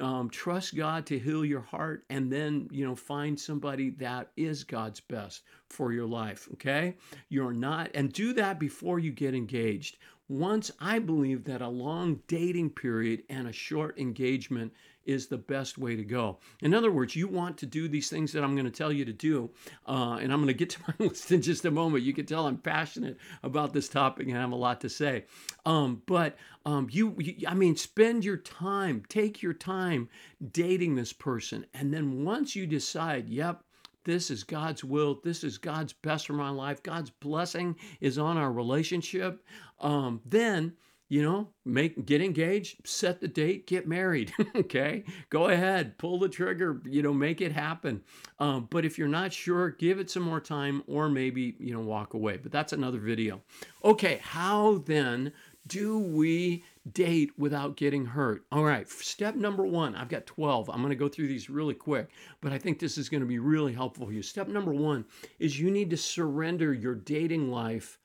um, 0.01 0.29
trust 0.31 0.75
God 0.75 1.07
to 1.07 1.19
heal 1.19 1.45
your 1.45 1.61
heart 1.61 2.05
and 2.11 2.31
then, 2.31 2.69
you 2.71 2.85
know, 2.85 2.95
find 2.95 3.39
somebody 3.39 3.91
that 3.91 4.31
is 4.37 4.65
God's 4.65 5.01
best 5.01 5.43
for 5.69 5.93
your 5.93 6.07
life. 6.07 6.49
Okay. 6.55 6.97
You're 7.29 7.53
not, 7.53 7.91
and 7.95 8.13
do 8.13 8.33
that 8.35 8.59
before 8.59 8.99
you 8.99 9.13
get 9.13 9.35
engaged. 9.35 9.99
Once 10.29 10.71
I 10.81 10.99
believe 10.99 11.45
that 11.45 11.63
a 11.63 11.69
long 11.69 12.21
dating 12.29 12.71
period 12.71 13.25
and 13.29 13.49
a 13.49 13.53
short 13.53 13.99
engagement 13.99 14.73
is 15.05 15.27
the 15.27 15.39
best 15.39 15.79
way 15.79 15.97
to 15.97 16.05
go. 16.05 16.39
In 16.63 16.75
other 16.75 16.91
words, 16.91 17.17
you 17.17 17.29
want 17.29 17.57
to 17.59 17.67
do 17.67 17.89
these 17.89 18.09
things 18.09 18.33
that 18.33 18.45
I'm 18.45 18.55
going 18.55 18.67
to 18.67 18.71
tell 18.71 18.93
you 18.93 19.05
to 19.05 19.13
do, 19.13 19.51
uh, 19.87 20.19
and 20.21 20.33
I'm 20.33 20.39
going 20.39 20.49
to 20.49 20.55
get 20.55 20.71
to 20.71 20.81
my 20.87 20.95
list 21.07 21.33
in 21.33 21.43
just 21.43 21.65
a 21.65 21.71
moment. 21.71 22.05
You 22.05 22.13
can 22.13 22.27
tell 22.27 22.47
I'm 22.47 22.59
passionate 22.59 23.19
about 23.43 23.73
this 23.73 23.89
topic 23.89 24.29
and 24.29 24.37
I 24.37 24.41
have 24.41 24.53
a 24.53 24.57
lot 24.57 24.81
to 24.83 24.89
say. 24.89 25.25
Um, 25.67 26.03
but 26.07 26.37
um, 26.67 26.89
you, 26.91 27.15
you, 27.19 27.47
I 27.49 27.55
mean, 27.55 27.77
spend 27.77 28.25
your 28.25 28.37
time, 28.37 29.05
take 29.09 29.43
your 29.43 29.55
time 29.55 30.09
dating 30.53 30.95
this 30.95 31.13
person, 31.13 31.67
and 31.75 31.93
then 31.93 32.25
once 32.25 32.55
you 32.55 32.67
decide, 32.67 33.29
yep, 33.29 33.63
this 34.05 34.31
is 34.31 34.45
God's 34.45 34.83
will. 34.83 35.21
This 35.23 35.45
is 35.45 35.59
God's 35.59 35.93
best 35.93 36.27
for 36.27 36.33
my 36.33 36.49
life. 36.49 36.83
God's 36.83 37.11
blessing 37.11 37.77
is 38.01 38.19
on 38.19 38.39
our 38.39 38.51
relationship. 38.51 39.45
Um, 39.79 40.21
then 40.25 40.73
you 41.11 41.23
know, 41.23 41.49
make 41.65 42.07
get 42.07 42.23
engaged, 42.23 42.87
set 42.87 43.21
the 43.21 43.27
date, 43.27 43.67
get 43.67 43.87
married. 43.87 44.33
okay, 44.57 45.03
go 45.29 45.49
ahead, 45.49 45.99
pull 45.99 46.21
the 46.21 46.29
trigger. 46.29 46.81
You 46.87 47.03
know, 47.03 47.13
make 47.13 47.41
it 47.41 47.51
happen. 47.51 48.03
Um, 48.39 48.69
but 48.71 48.85
if 48.85 48.97
you're 48.97 49.09
not 49.09 49.33
sure, 49.33 49.71
give 49.71 49.99
it 49.99 50.09
some 50.09 50.23
more 50.23 50.41
time, 50.41 50.85
or 50.87 51.09
maybe 51.09 51.57
you 51.59 51.75
know 51.75 51.81
walk 51.81 52.15
away. 52.15 52.37
But 52.37 52.53
that's 52.53 52.73
another 52.73 53.01
video. 53.01 53.43
Okay, 53.85 54.21
how 54.23 54.79
then 54.87 55.33
do 55.67 55.99
we 55.99 56.63
date 56.93 57.33
without 57.37 57.77
getting 57.77 58.07
hurt? 58.07 58.45
All 58.53 58.63
right, 58.63 58.89
step 58.89 59.35
number 59.35 59.67
one. 59.67 59.97
I've 59.97 60.09
got 60.09 60.27
12. 60.27 60.71
I'm 60.71 60.79
going 60.79 60.91
to 60.91 60.95
go 60.95 61.09
through 61.09 61.27
these 61.27 61.51
really 61.51 61.75
quick, 61.75 62.11
but 62.41 62.53
I 62.53 62.59
think 62.59 62.79
this 62.79 62.97
is 62.97 63.09
going 63.09 63.21
to 63.21 63.27
be 63.27 63.41
really 63.41 63.73
helpful 63.73 64.07
for 64.07 64.13
you. 64.13 64.23
Step 64.23 64.47
number 64.47 64.73
one 64.73 65.05
is 65.41 65.59
you 65.59 65.73
need 65.73 65.91
to 65.91 65.97
surrender 65.97 66.73
your 66.73 66.95
dating 66.95 67.51
life 67.51 67.99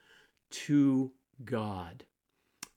to 0.49 1.11
God 1.43 2.03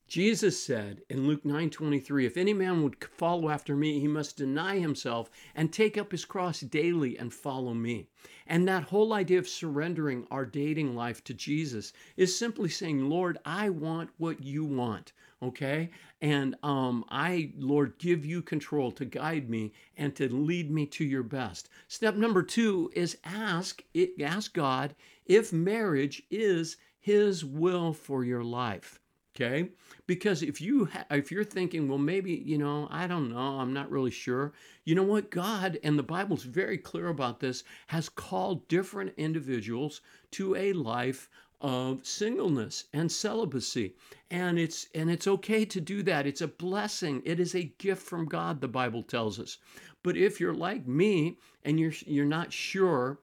Jesus 0.09 0.59
said 0.59 1.03
in 1.07 1.27
Luke 1.27 1.45
9:23, 1.45 2.25
"If 2.25 2.35
any 2.35 2.51
man 2.51 2.81
would 2.81 2.95
follow 3.03 3.49
after 3.49 3.75
me, 3.75 3.99
he 3.99 4.07
must 4.07 4.37
deny 4.37 4.79
himself 4.79 5.29
and 5.53 5.71
take 5.71 5.99
up 5.99 6.11
his 6.11 6.25
cross 6.25 6.61
daily 6.61 7.15
and 7.15 7.31
follow 7.31 7.75
me." 7.75 8.07
And 8.47 8.67
that 8.67 8.85
whole 8.85 9.13
idea 9.13 9.37
of 9.37 9.47
surrendering 9.47 10.25
our 10.31 10.47
dating 10.47 10.95
life 10.95 11.23
to 11.25 11.35
Jesus 11.35 11.93
is 12.17 12.35
simply 12.35 12.69
saying, 12.69 13.07
"Lord, 13.07 13.37
I 13.45 13.69
want 13.69 14.09
what 14.17 14.43
you 14.43 14.65
want." 14.65 15.13
Okay? 15.43 15.91
And 16.19 16.55
um 16.63 17.05
I, 17.09 17.53
Lord, 17.55 17.99
give 17.99 18.25
you 18.25 18.41
control 18.41 18.91
to 18.93 19.05
guide 19.05 19.47
me 19.47 19.73
and 19.95 20.15
to 20.15 20.27
lead 20.27 20.71
me 20.71 20.87
to 20.87 21.05
your 21.05 21.21
best. 21.21 21.69
Step 21.87 22.15
number 22.15 22.41
2 22.41 22.89
is 22.95 23.19
ask 23.23 23.83
ask 24.19 24.55
God 24.55 24.95
if 25.27 25.53
marriage 25.53 26.23
is 26.31 26.77
his 26.99 27.45
will 27.45 27.93
for 27.93 28.23
your 28.23 28.43
life 28.43 28.99
okay? 29.39 29.69
Because 30.07 30.43
if 30.43 30.59
you 30.59 30.85
ha- 30.85 31.05
if 31.11 31.31
you're 31.31 31.43
thinking 31.43 31.87
well 31.87 31.97
maybe 31.97 32.31
you 32.33 32.57
know 32.57 32.87
i 32.91 33.07
don't 33.07 33.29
know 33.29 33.59
i'm 33.59 33.73
not 33.73 33.91
really 33.91 34.11
sure 34.11 34.53
you 34.89 34.95
know 34.95 35.03
what? 35.03 35.29
God 35.29 35.77
and 35.83 35.99
the 35.99 36.03
bible's 36.03 36.41
very 36.41 36.79
clear 36.79 37.09
about 37.09 37.39
this 37.39 37.63
has 37.85 38.09
called 38.09 38.67
different 38.67 39.13
individuals 39.17 40.01
to 40.31 40.55
a 40.55 40.73
life 40.73 41.29
of 41.61 42.03
singleness 42.03 42.85
and 42.91 43.11
celibacy. 43.11 43.93
And 44.31 44.57
it's 44.57 44.87
and 44.95 45.11
it's 45.11 45.27
okay 45.27 45.63
to 45.65 45.79
do 45.79 46.01
that. 46.01 46.25
It's 46.25 46.41
a 46.41 46.47
blessing. 46.47 47.21
It 47.23 47.39
is 47.39 47.53
a 47.53 47.71
gift 47.77 48.01
from 48.01 48.25
god 48.25 48.61
the 48.61 48.67
bible 48.67 49.03
tells 49.03 49.39
us. 49.39 49.59
But 50.01 50.17
if 50.17 50.39
you're 50.39 50.55
like 50.55 50.87
me 50.87 51.37
and 51.63 51.79
you're 51.79 51.93
you're 52.07 52.25
not 52.25 52.51
sure 52.51 53.19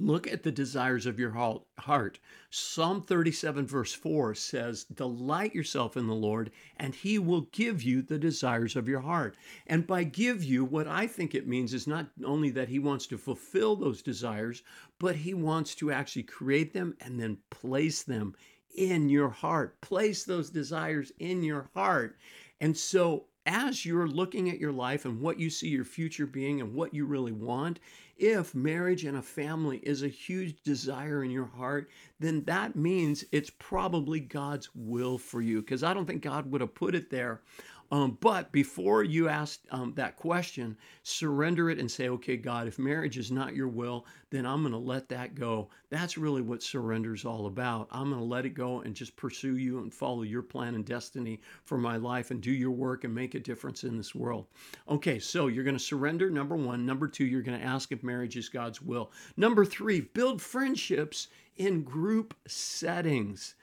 Look 0.00 0.28
at 0.28 0.44
the 0.44 0.52
desires 0.52 1.06
of 1.06 1.18
your 1.18 1.32
heart. 1.76 2.20
Psalm 2.50 3.02
37, 3.02 3.66
verse 3.66 3.92
4 3.92 4.32
says, 4.32 4.84
Delight 4.84 5.56
yourself 5.56 5.96
in 5.96 6.06
the 6.06 6.14
Lord, 6.14 6.52
and 6.76 6.94
he 6.94 7.18
will 7.18 7.48
give 7.50 7.82
you 7.82 8.02
the 8.02 8.18
desires 8.18 8.76
of 8.76 8.86
your 8.86 9.00
heart. 9.00 9.36
And 9.66 9.88
by 9.88 10.04
give 10.04 10.44
you, 10.44 10.64
what 10.64 10.86
I 10.86 11.08
think 11.08 11.34
it 11.34 11.48
means 11.48 11.74
is 11.74 11.88
not 11.88 12.06
only 12.24 12.50
that 12.50 12.68
he 12.68 12.78
wants 12.78 13.08
to 13.08 13.18
fulfill 13.18 13.74
those 13.74 14.00
desires, 14.00 14.62
but 15.00 15.16
he 15.16 15.34
wants 15.34 15.74
to 15.76 15.90
actually 15.90 16.22
create 16.22 16.72
them 16.72 16.96
and 17.00 17.18
then 17.18 17.38
place 17.50 18.04
them 18.04 18.36
in 18.76 19.08
your 19.08 19.30
heart. 19.30 19.80
Place 19.80 20.22
those 20.22 20.48
desires 20.48 21.10
in 21.18 21.42
your 21.42 21.70
heart. 21.74 22.16
And 22.60 22.76
so, 22.76 23.24
as 23.46 23.84
you're 23.84 24.06
looking 24.06 24.50
at 24.50 24.60
your 24.60 24.72
life 24.72 25.06
and 25.06 25.20
what 25.20 25.40
you 25.40 25.50
see 25.50 25.68
your 25.68 25.84
future 25.84 26.26
being 26.26 26.60
and 26.60 26.74
what 26.74 26.92
you 26.94 27.06
really 27.06 27.32
want, 27.32 27.80
if 28.18 28.54
marriage 28.54 29.04
and 29.04 29.16
a 29.16 29.22
family 29.22 29.78
is 29.78 30.02
a 30.02 30.08
huge 30.08 30.62
desire 30.62 31.22
in 31.22 31.30
your 31.30 31.46
heart, 31.46 31.88
then 32.18 32.42
that 32.44 32.76
means 32.76 33.24
it's 33.32 33.50
probably 33.50 34.20
God's 34.20 34.68
will 34.74 35.18
for 35.18 35.40
you. 35.40 35.60
Because 35.60 35.82
I 35.82 35.94
don't 35.94 36.06
think 36.06 36.22
God 36.22 36.50
would 36.50 36.60
have 36.60 36.74
put 36.74 36.94
it 36.94 37.10
there 37.10 37.40
um, 37.90 38.18
but 38.20 38.52
before 38.52 39.02
you 39.02 39.28
ask 39.28 39.60
um, 39.70 39.94
that 39.96 40.16
question, 40.16 40.76
surrender 41.02 41.70
it 41.70 41.78
and 41.78 41.90
say, 41.90 42.08
okay, 42.10 42.36
God, 42.36 42.66
if 42.68 42.78
marriage 42.78 43.16
is 43.16 43.30
not 43.30 43.56
your 43.56 43.68
will, 43.68 44.04
then 44.30 44.44
I'm 44.44 44.60
going 44.60 44.72
to 44.72 44.78
let 44.78 45.08
that 45.08 45.34
go. 45.34 45.70
That's 45.88 46.18
really 46.18 46.42
what 46.42 46.62
surrender 46.62 47.14
is 47.14 47.24
all 47.24 47.46
about. 47.46 47.88
I'm 47.90 48.10
going 48.10 48.20
to 48.20 48.28
let 48.28 48.44
it 48.44 48.50
go 48.50 48.80
and 48.80 48.94
just 48.94 49.16
pursue 49.16 49.56
you 49.56 49.78
and 49.78 49.92
follow 49.92 50.22
your 50.22 50.42
plan 50.42 50.74
and 50.74 50.84
destiny 50.84 51.40
for 51.64 51.78
my 51.78 51.96
life 51.96 52.30
and 52.30 52.42
do 52.42 52.52
your 52.52 52.72
work 52.72 53.04
and 53.04 53.14
make 53.14 53.34
a 53.34 53.40
difference 53.40 53.84
in 53.84 53.96
this 53.96 54.14
world. 54.14 54.46
Okay, 54.88 55.18
so 55.18 55.46
you're 55.46 55.64
going 55.64 55.76
to 55.76 55.82
surrender, 55.82 56.28
number 56.28 56.56
one. 56.56 56.84
Number 56.84 57.08
two, 57.08 57.24
you're 57.24 57.42
going 57.42 57.58
to 57.58 57.64
ask 57.66 57.90
if 57.90 58.02
marriage 58.02 58.36
is 58.36 58.50
God's 58.50 58.82
will. 58.82 59.10
Number 59.38 59.64
three, 59.64 60.02
build 60.02 60.42
friendships 60.42 61.28
in 61.56 61.82
group 61.82 62.34
settings. 62.46 63.54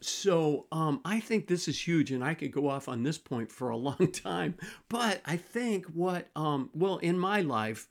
So 0.00 0.66
um, 0.72 1.00
I 1.04 1.20
think 1.20 1.46
this 1.46 1.68
is 1.68 1.86
huge, 1.86 2.10
and 2.10 2.24
I 2.24 2.34
could 2.34 2.52
go 2.52 2.68
off 2.68 2.88
on 2.88 3.02
this 3.02 3.18
point 3.18 3.52
for 3.52 3.70
a 3.70 3.76
long 3.88 4.10
time. 4.12 4.54
But 4.88 5.20
I 5.24 5.36
think 5.36 5.86
what, 5.86 6.28
um, 6.34 6.70
well, 6.74 6.98
in 6.98 7.18
my 7.18 7.40
life, 7.40 7.88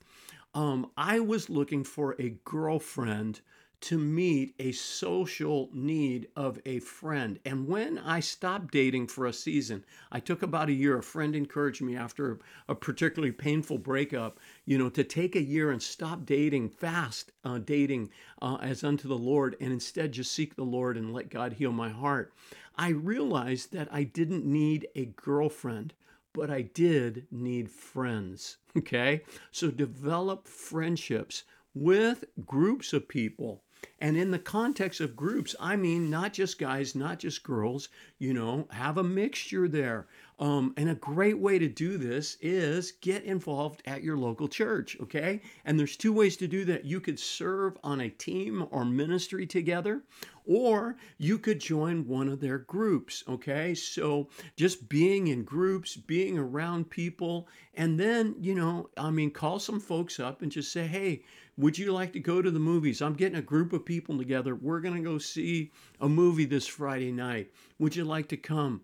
um, 0.54 0.90
I 0.96 1.20
was 1.20 1.48
looking 1.48 1.84
for 1.84 2.16
a 2.18 2.30
girlfriend 2.44 3.40
to 3.80 3.98
meet 3.98 4.54
a 4.58 4.72
social 4.72 5.70
need 5.72 6.28
of 6.36 6.58
a 6.66 6.80
friend. 6.80 7.38
And 7.44 7.66
when 7.66 7.98
I 7.98 8.20
stopped 8.20 8.72
dating 8.72 9.06
for 9.06 9.26
a 9.26 9.32
season, 9.32 9.84
I 10.12 10.20
took 10.20 10.42
about 10.42 10.68
a 10.68 10.72
year. 10.72 10.98
A 10.98 11.02
friend 11.02 11.34
encouraged 11.34 11.80
me 11.80 11.96
after 11.96 12.38
a 12.68 12.74
particularly 12.74 13.32
painful 13.32 13.78
breakup, 13.78 14.38
you 14.66 14.76
know, 14.76 14.90
to 14.90 15.02
take 15.02 15.34
a 15.34 15.42
year 15.42 15.70
and 15.70 15.82
stop 15.82 16.26
dating 16.26 16.68
fast, 16.68 17.32
uh, 17.44 17.58
dating 17.58 18.10
uh, 18.42 18.58
as 18.60 18.84
unto 18.84 19.08
the 19.08 19.18
Lord, 19.18 19.56
and 19.60 19.72
instead 19.72 20.12
just 20.12 20.32
seek 20.32 20.54
the 20.56 20.62
Lord 20.64 20.96
and 20.96 21.14
let 21.14 21.30
God 21.30 21.54
heal 21.54 21.72
my 21.72 21.88
heart. 21.88 22.34
I 22.76 22.90
realized 22.90 23.72
that 23.72 23.88
I 23.90 24.04
didn't 24.04 24.44
need 24.44 24.88
a 24.94 25.06
girlfriend 25.06 25.94
but 26.32 26.48
I 26.48 26.62
did 26.62 27.26
need 27.30 27.70
friends. 27.70 28.56
Okay? 28.76 29.22
So 29.50 29.68
develop 29.68 30.46
friendships 30.46 31.42
with 31.74 32.24
groups 32.46 32.92
of 32.92 33.08
people 33.08 33.64
and 34.00 34.16
in 34.16 34.30
the 34.30 34.38
context 34.38 35.00
of 35.00 35.14
groups, 35.14 35.54
I 35.60 35.76
mean 35.76 36.08
not 36.08 36.32
just 36.32 36.58
guys, 36.58 36.94
not 36.94 37.18
just 37.18 37.42
girls, 37.42 37.88
you 38.18 38.32
know, 38.32 38.66
have 38.70 38.96
a 38.96 39.04
mixture 39.04 39.68
there. 39.68 40.06
Um, 40.38 40.72
and 40.78 40.88
a 40.88 40.94
great 40.94 41.38
way 41.38 41.58
to 41.58 41.68
do 41.68 41.98
this 41.98 42.38
is 42.40 42.92
get 43.02 43.24
involved 43.24 43.82
at 43.84 44.02
your 44.02 44.16
local 44.16 44.48
church, 44.48 44.96
okay? 44.98 45.42
And 45.66 45.78
there's 45.78 45.98
two 45.98 46.14
ways 46.14 46.38
to 46.38 46.48
do 46.48 46.64
that. 46.64 46.86
You 46.86 46.98
could 46.98 47.18
serve 47.18 47.76
on 47.84 48.00
a 48.00 48.08
team 48.08 48.66
or 48.70 48.86
ministry 48.86 49.46
together, 49.46 50.02
or 50.46 50.96
you 51.18 51.38
could 51.38 51.60
join 51.60 52.08
one 52.08 52.26
of 52.26 52.40
their 52.40 52.56
groups, 52.56 53.22
okay? 53.28 53.74
So 53.74 54.28
just 54.56 54.88
being 54.88 55.26
in 55.26 55.44
groups, 55.44 55.94
being 55.94 56.38
around 56.38 56.88
people, 56.88 57.46
and 57.74 58.00
then, 58.00 58.34
you 58.38 58.54
know, 58.54 58.88
I 58.96 59.10
mean, 59.10 59.32
call 59.32 59.58
some 59.58 59.78
folks 59.78 60.18
up 60.18 60.40
and 60.40 60.50
just 60.50 60.72
say, 60.72 60.86
hey, 60.86 61.22
would 61.60 61.76
you 61.76 61.92
like 61.92 62.12
to 62.14 62.20
go 62.20 62.40
to 62.40 62.50
the 62.50 62.58
movies? 62.58 63.02
I'm 63.02 63.14
getting 63.14 63.38
a 63.38 63.42
group 63.42 63.72
of 63.72 63.84
people 63.84 64.16
together. 64.16 64.54
We're 64.54 64.80
going 64.80 64.94
to 64.94 65.08
go 65.08 65.18
see 65.18 65.70
a 66.00 66.08
movie 66.08 66.46
this 66.46 66.66
Friday 66.66 67.12
night. 67.12 67.50
Would 67.78 67.94
you 67.94 68.04
like 68.04 68.28
to 68.28 68.36
come? 68.36 68.82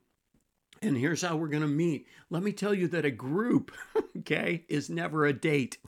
And 0.83 0.97
here's 0.97 1.23
how 1.23 1.37
we're 1.37 1.49
going 1.49 1.62
to 1.62 1.68
meet. 1.68 2.06
Let 2.28 2.42
me 2.42 2.52
tell 2.52 2.75
you 2.75 2.87
that 2.88 3.06
a 3.06 3.11
group, 3.11 3.73
okay, 4.18 4.64
is 4.68 4.90
never 4.90 5.25
a 5.25 5.33
date. 5.33 5.78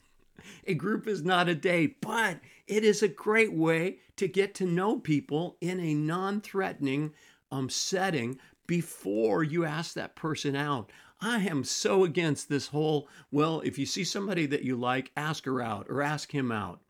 A 0.67 0.75
group 0.75 1.07
is 1.07 1.23
not 1.23 1.49
a 1.49 1.55
date, 1.55 2.01
but 2.01 2.41
it 2.67 2.85
is 2.85 3.03
a 3.03 3.09
great 3.09 3.53
way 3.53 3.99
to 4.17 4.27
get 4.27 4.55
to 4.57 4.67
know 4.67 4.99
people 4.99 5.59
in 5.61 5.79
a 5.81 5.95
non 5.95 6.41
threatening 6.41 7.13
um, 7.53 7.69
setting 7.69 8.39
before 8.67 9.43
you 9.43 9.65
ask 9.65 9.95
that 9.95 10.17
person 10.17 10.57
out. 10.57 10.91
I 11.21 11.39
am 11.41 11.65
so 11.65 12.05
against 12.05 12.49
this 12.49 12.69
whole, 12.69 13.09
well, 13.31 13.61
if 13.61 13.79
you 13.79 13.87
see 13.87 14.05
somebody 14.05 14.47
that 14.47 14.63
you 14.63 14.77
like, 14.77 15.11
ask 15.17 15.45
her 15.47 15.61
out 15.61 15.87
or 15.89 16.03
ask 16.03 16.33
him 16.33 16.53
out. 16.53 16.81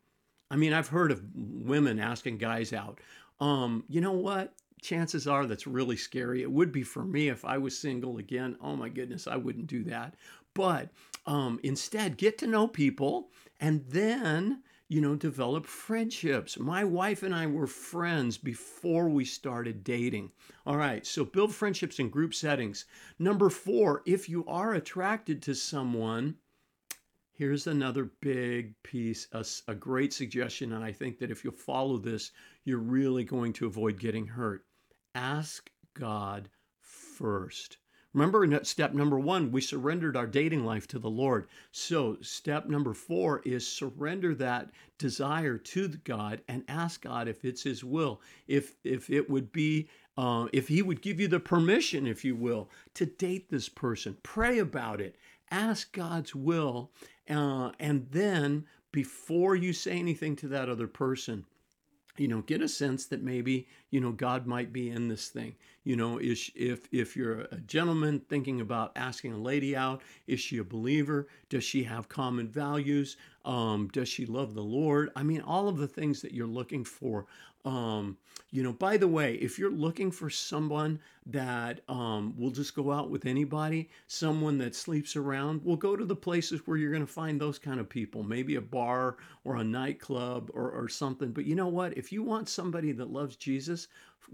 I 0.50 0.56
mean, 0.56 0.72
I've 0.72 0.88
heard 0.88 1.10
of 1.10 1.22
women 1.34 1.98
asking 1.98 2.38
guys 2.38 2.72
out. 2.72 3.00
Um, 3.40 3.84
you 3.88 4.00
know 4.00 4.12
what? 4.12 4.54
chances 4.80 5.26
are 5.26 5.46
that's 5.46 5.66
really 5.66 5.96
scary. 5.96 6.42
It 6.42 6.50
would 6.50 6.72
be 6.72 6.82
for 6.82 7.04
me 7.04 7.28
if 7.28 7.44
I 7.44 7.58
was 7.58 7.78
single 7.78 8.18
again. 8.18 8.56
Oh 8.60 8.76
my 8.76 8.88
goodness, 8.88 9.26
I 9.26 9.36
wouldn't 9.36 9.66
do 9.66 9.84
that. 9.84 10.14
But 10.54 10.90
um, 11.26 11.60
instead, 11.62 12.16
get 12.16 12.38
to 12.38 12.46
know 12.46 12.66
people 12.66 13.30
and 13.60 13.84
then, 13.88 14.62
you 14.88 15.00
know, 15.00 15.14
develop 15.14 15.66
friendships. 15.66 16.58
My 16.58 16.82
wife 16.84 17.22
and 17.22 17.34
I 17.34 17.46
were 17.46 17.66
friends 17.66 18.38
before 18.38 19.08
we 19.08 19.24
started 19.24 19.84
dating. 19.84 20.32
All 20.66 20.76
right, 20.76 21.06
so 21.06 21.24
build 21.24 21.54
friendships 21.54 21.98
in 21.98 22.08
group 22.08 22.34
settings. 22.34 22.86
Number 23.18 23.50
four, 23.50 24.02
if 24.06 24.28
you 24.28 24.44
are 24.46 24.74
attracted 24.74 25.42
to 25.42 25.54
someone, 25.54 26.36
Here's 27.32 27.68
another 27.68 28.10
big 28.20 28.74
piece, 28.82 29.28
a, 29.30 29.46
a, 29.68 29.74
great 29.76 30.12
suggestion. 30.12 30.72
And 30.72 30.82
I 30.82 30.90
think 30.90 31.18
that 31.18 31.30
if 31.30 31.44
you 31.44 31.52
follow 31.52 31.96
this, 31.96 32.32
you're 32.64 32.78
really 32.78 33.22
going 33.22 33.52
to 33.52 33.66
avoid 33.66 34.00
getting 34.00 34.26
hurt 34.26 34.64
ask 35.14 35.70
God 35.94 36.48
first. 36.80 37.78
Remember, 38.18 38.64
step 38.64 38.94
number 38.94 39.20
one, 39.20 39.52
we 39.52 39.60
surrendered 39.60 40.16
our 40.16 40.26
dating 40.26 40.64
life 40.64 40.88
to 40.88 40.98
the 40.98 41.08
Lord. 41.08 41.46
So, 41.70 42.18
step 42.20 42.66
number 42.66 42.92
four 42.92 43.42
is 43.44 43.64
surrender 43.64 44.34
that 44.34 44.72
desire 44.98 45.56
to 45.56 45.88
God 46.02 46.40
and 46.48 46.64
ask 46.66 47.02
God 47.02 47.28
if 47.28 47.44
it's 47.44 47.62
His 47.62 47.84
will, 47.84 48.20
if 48.48 48.74
if 48.82 49.08
it 49.08 49.30
would 49.30 49.52
be, 49.52 49.88
uh, 50.16 50.48
if 50.52 50.66
He 50.66 50.82
would 50.82 51.00
give 51.00 51.20
you 51.20 51.28
the 51.28 51.38
permission, 51.38 52.08
if 52.08 52.24
you 52.24 52.34
will, 52.34 52.68
to 52.94 53.06
date 53.06 53.50
this 53.50 53.68
person. 53.68 54.16
Pray 54.24 54.58
about 54.58 55.00
it. 55.00 55.14
Ask 55.52 55.92
God's 55.92 56.34
will, 56.34 56.90
uh, 57.30 57.70
and 57.78 58.08
then 58.10 58.66
before 58.90 59.54
you 59.54 59.72
say 59.72 59.96
anything 59.96 60.34
to 60.36 60.48
that 60.48 60.68
other 60.68 60.88
person, 60.88 61.44
you 62.16 62.26
know, 62.26 62.42
get 62.42 62.62
a 62.62 62.68
sense 62.68 63.06
that 63.06 63.22
maybe, 63.22 63.68
you 63.90 64.00
know, 64.00 64.12
God 64.12 64.46
might 64.46 64.72
be 64.72 64.90
in 64.90 65.08
this 65.08 65.28
thing. 65.28 65.54
You 65.84 65.96
know, 65.96 66.18
is 66.18 66.50
if 66.54 66.86
if 66.92 67.16
you're 67.16 67.40
a 67.40 67.56
gentleman 67.66 68.20
thinking 68.28 68.60
about 68.60 68.92
asking 68.96 69.32
a 69.32 69.38
lady 69.38 69.74
out, 69.74 70.02
is 70.26 70.40
she 70.40 70.58
a 70.58 70.64
believer? 70.64 71.28
Does 71.48 71.64
she 71.64 71.82
have 71.84 72.08
common 72.08 72.48
values? 72.48 73.16
Um, 73.44 73.88
does 73.92 74.08
she 74.08 74.26
love 74.26 74.54
the 74.54 74.62
Lord? 74.62 75.10
I 75.16 75.22
mean, 75.22 75.40
all 75.40 75.68
of 75.68 75.78
the 75.78 75.88
things 75.88 76.20
that 76.22 76.32
you're 76.32 76.46
looking 76.46 76.84
for. 76.84 77.26
Um, 77.64 78.16
you 78.50 78.62
know, 78.62 78.72
by 78.72 78.96
the 78.96 79.08
way, 79.08 79.34
if 79.34 79.58
you're 79.58 79.70
looking 79.70 80.10
for 80.10 80.30
someone 80.30 80.98
that 81.26 81.80
um, 81.88 82.34
will 82.38 82.50
just 82.50 82.74
go 82.74 82.90
out 82.90 83.10
with 83.10 83.26
anybody, 83.26 83.90
someone 84.06 84.56
that 84.58 84.74
sleeps 84.74 85.16
around, 85.16 85.62
well, 85.64 85.76
go 85.76 85.94
to 85.94 86.04
the 86.04 86.16
places 86.16 86.62
where 86.64 86.78
you're 86.78 86.92
going 86.92 87.06
to 87.06 87.12
find 87.12 87.38
those 87.38 87.58
kind 87.58 87.78
of 87.78 87.88
people, 87.88 88.22
maybe 88.22 88.54
a 88.54 88.60
bar 88.60 89.18
or 89.44 89.56
a 89.56 89.64
nightclub 89.64 90.50
or, 90.54 90.70
or 90.70 90.88
something. 90.88 91.30
But 91.30 91.44
you 91.44 91.54
know 91.54 91.68
what? 91.68 91.96
If 91.98 92.10
you 92.10 92.22
want 92.22 92.48
somebody 92.48 92.92
that 92.92 93.12
loves 93.12 93.36
Jesus, 93.36 93.77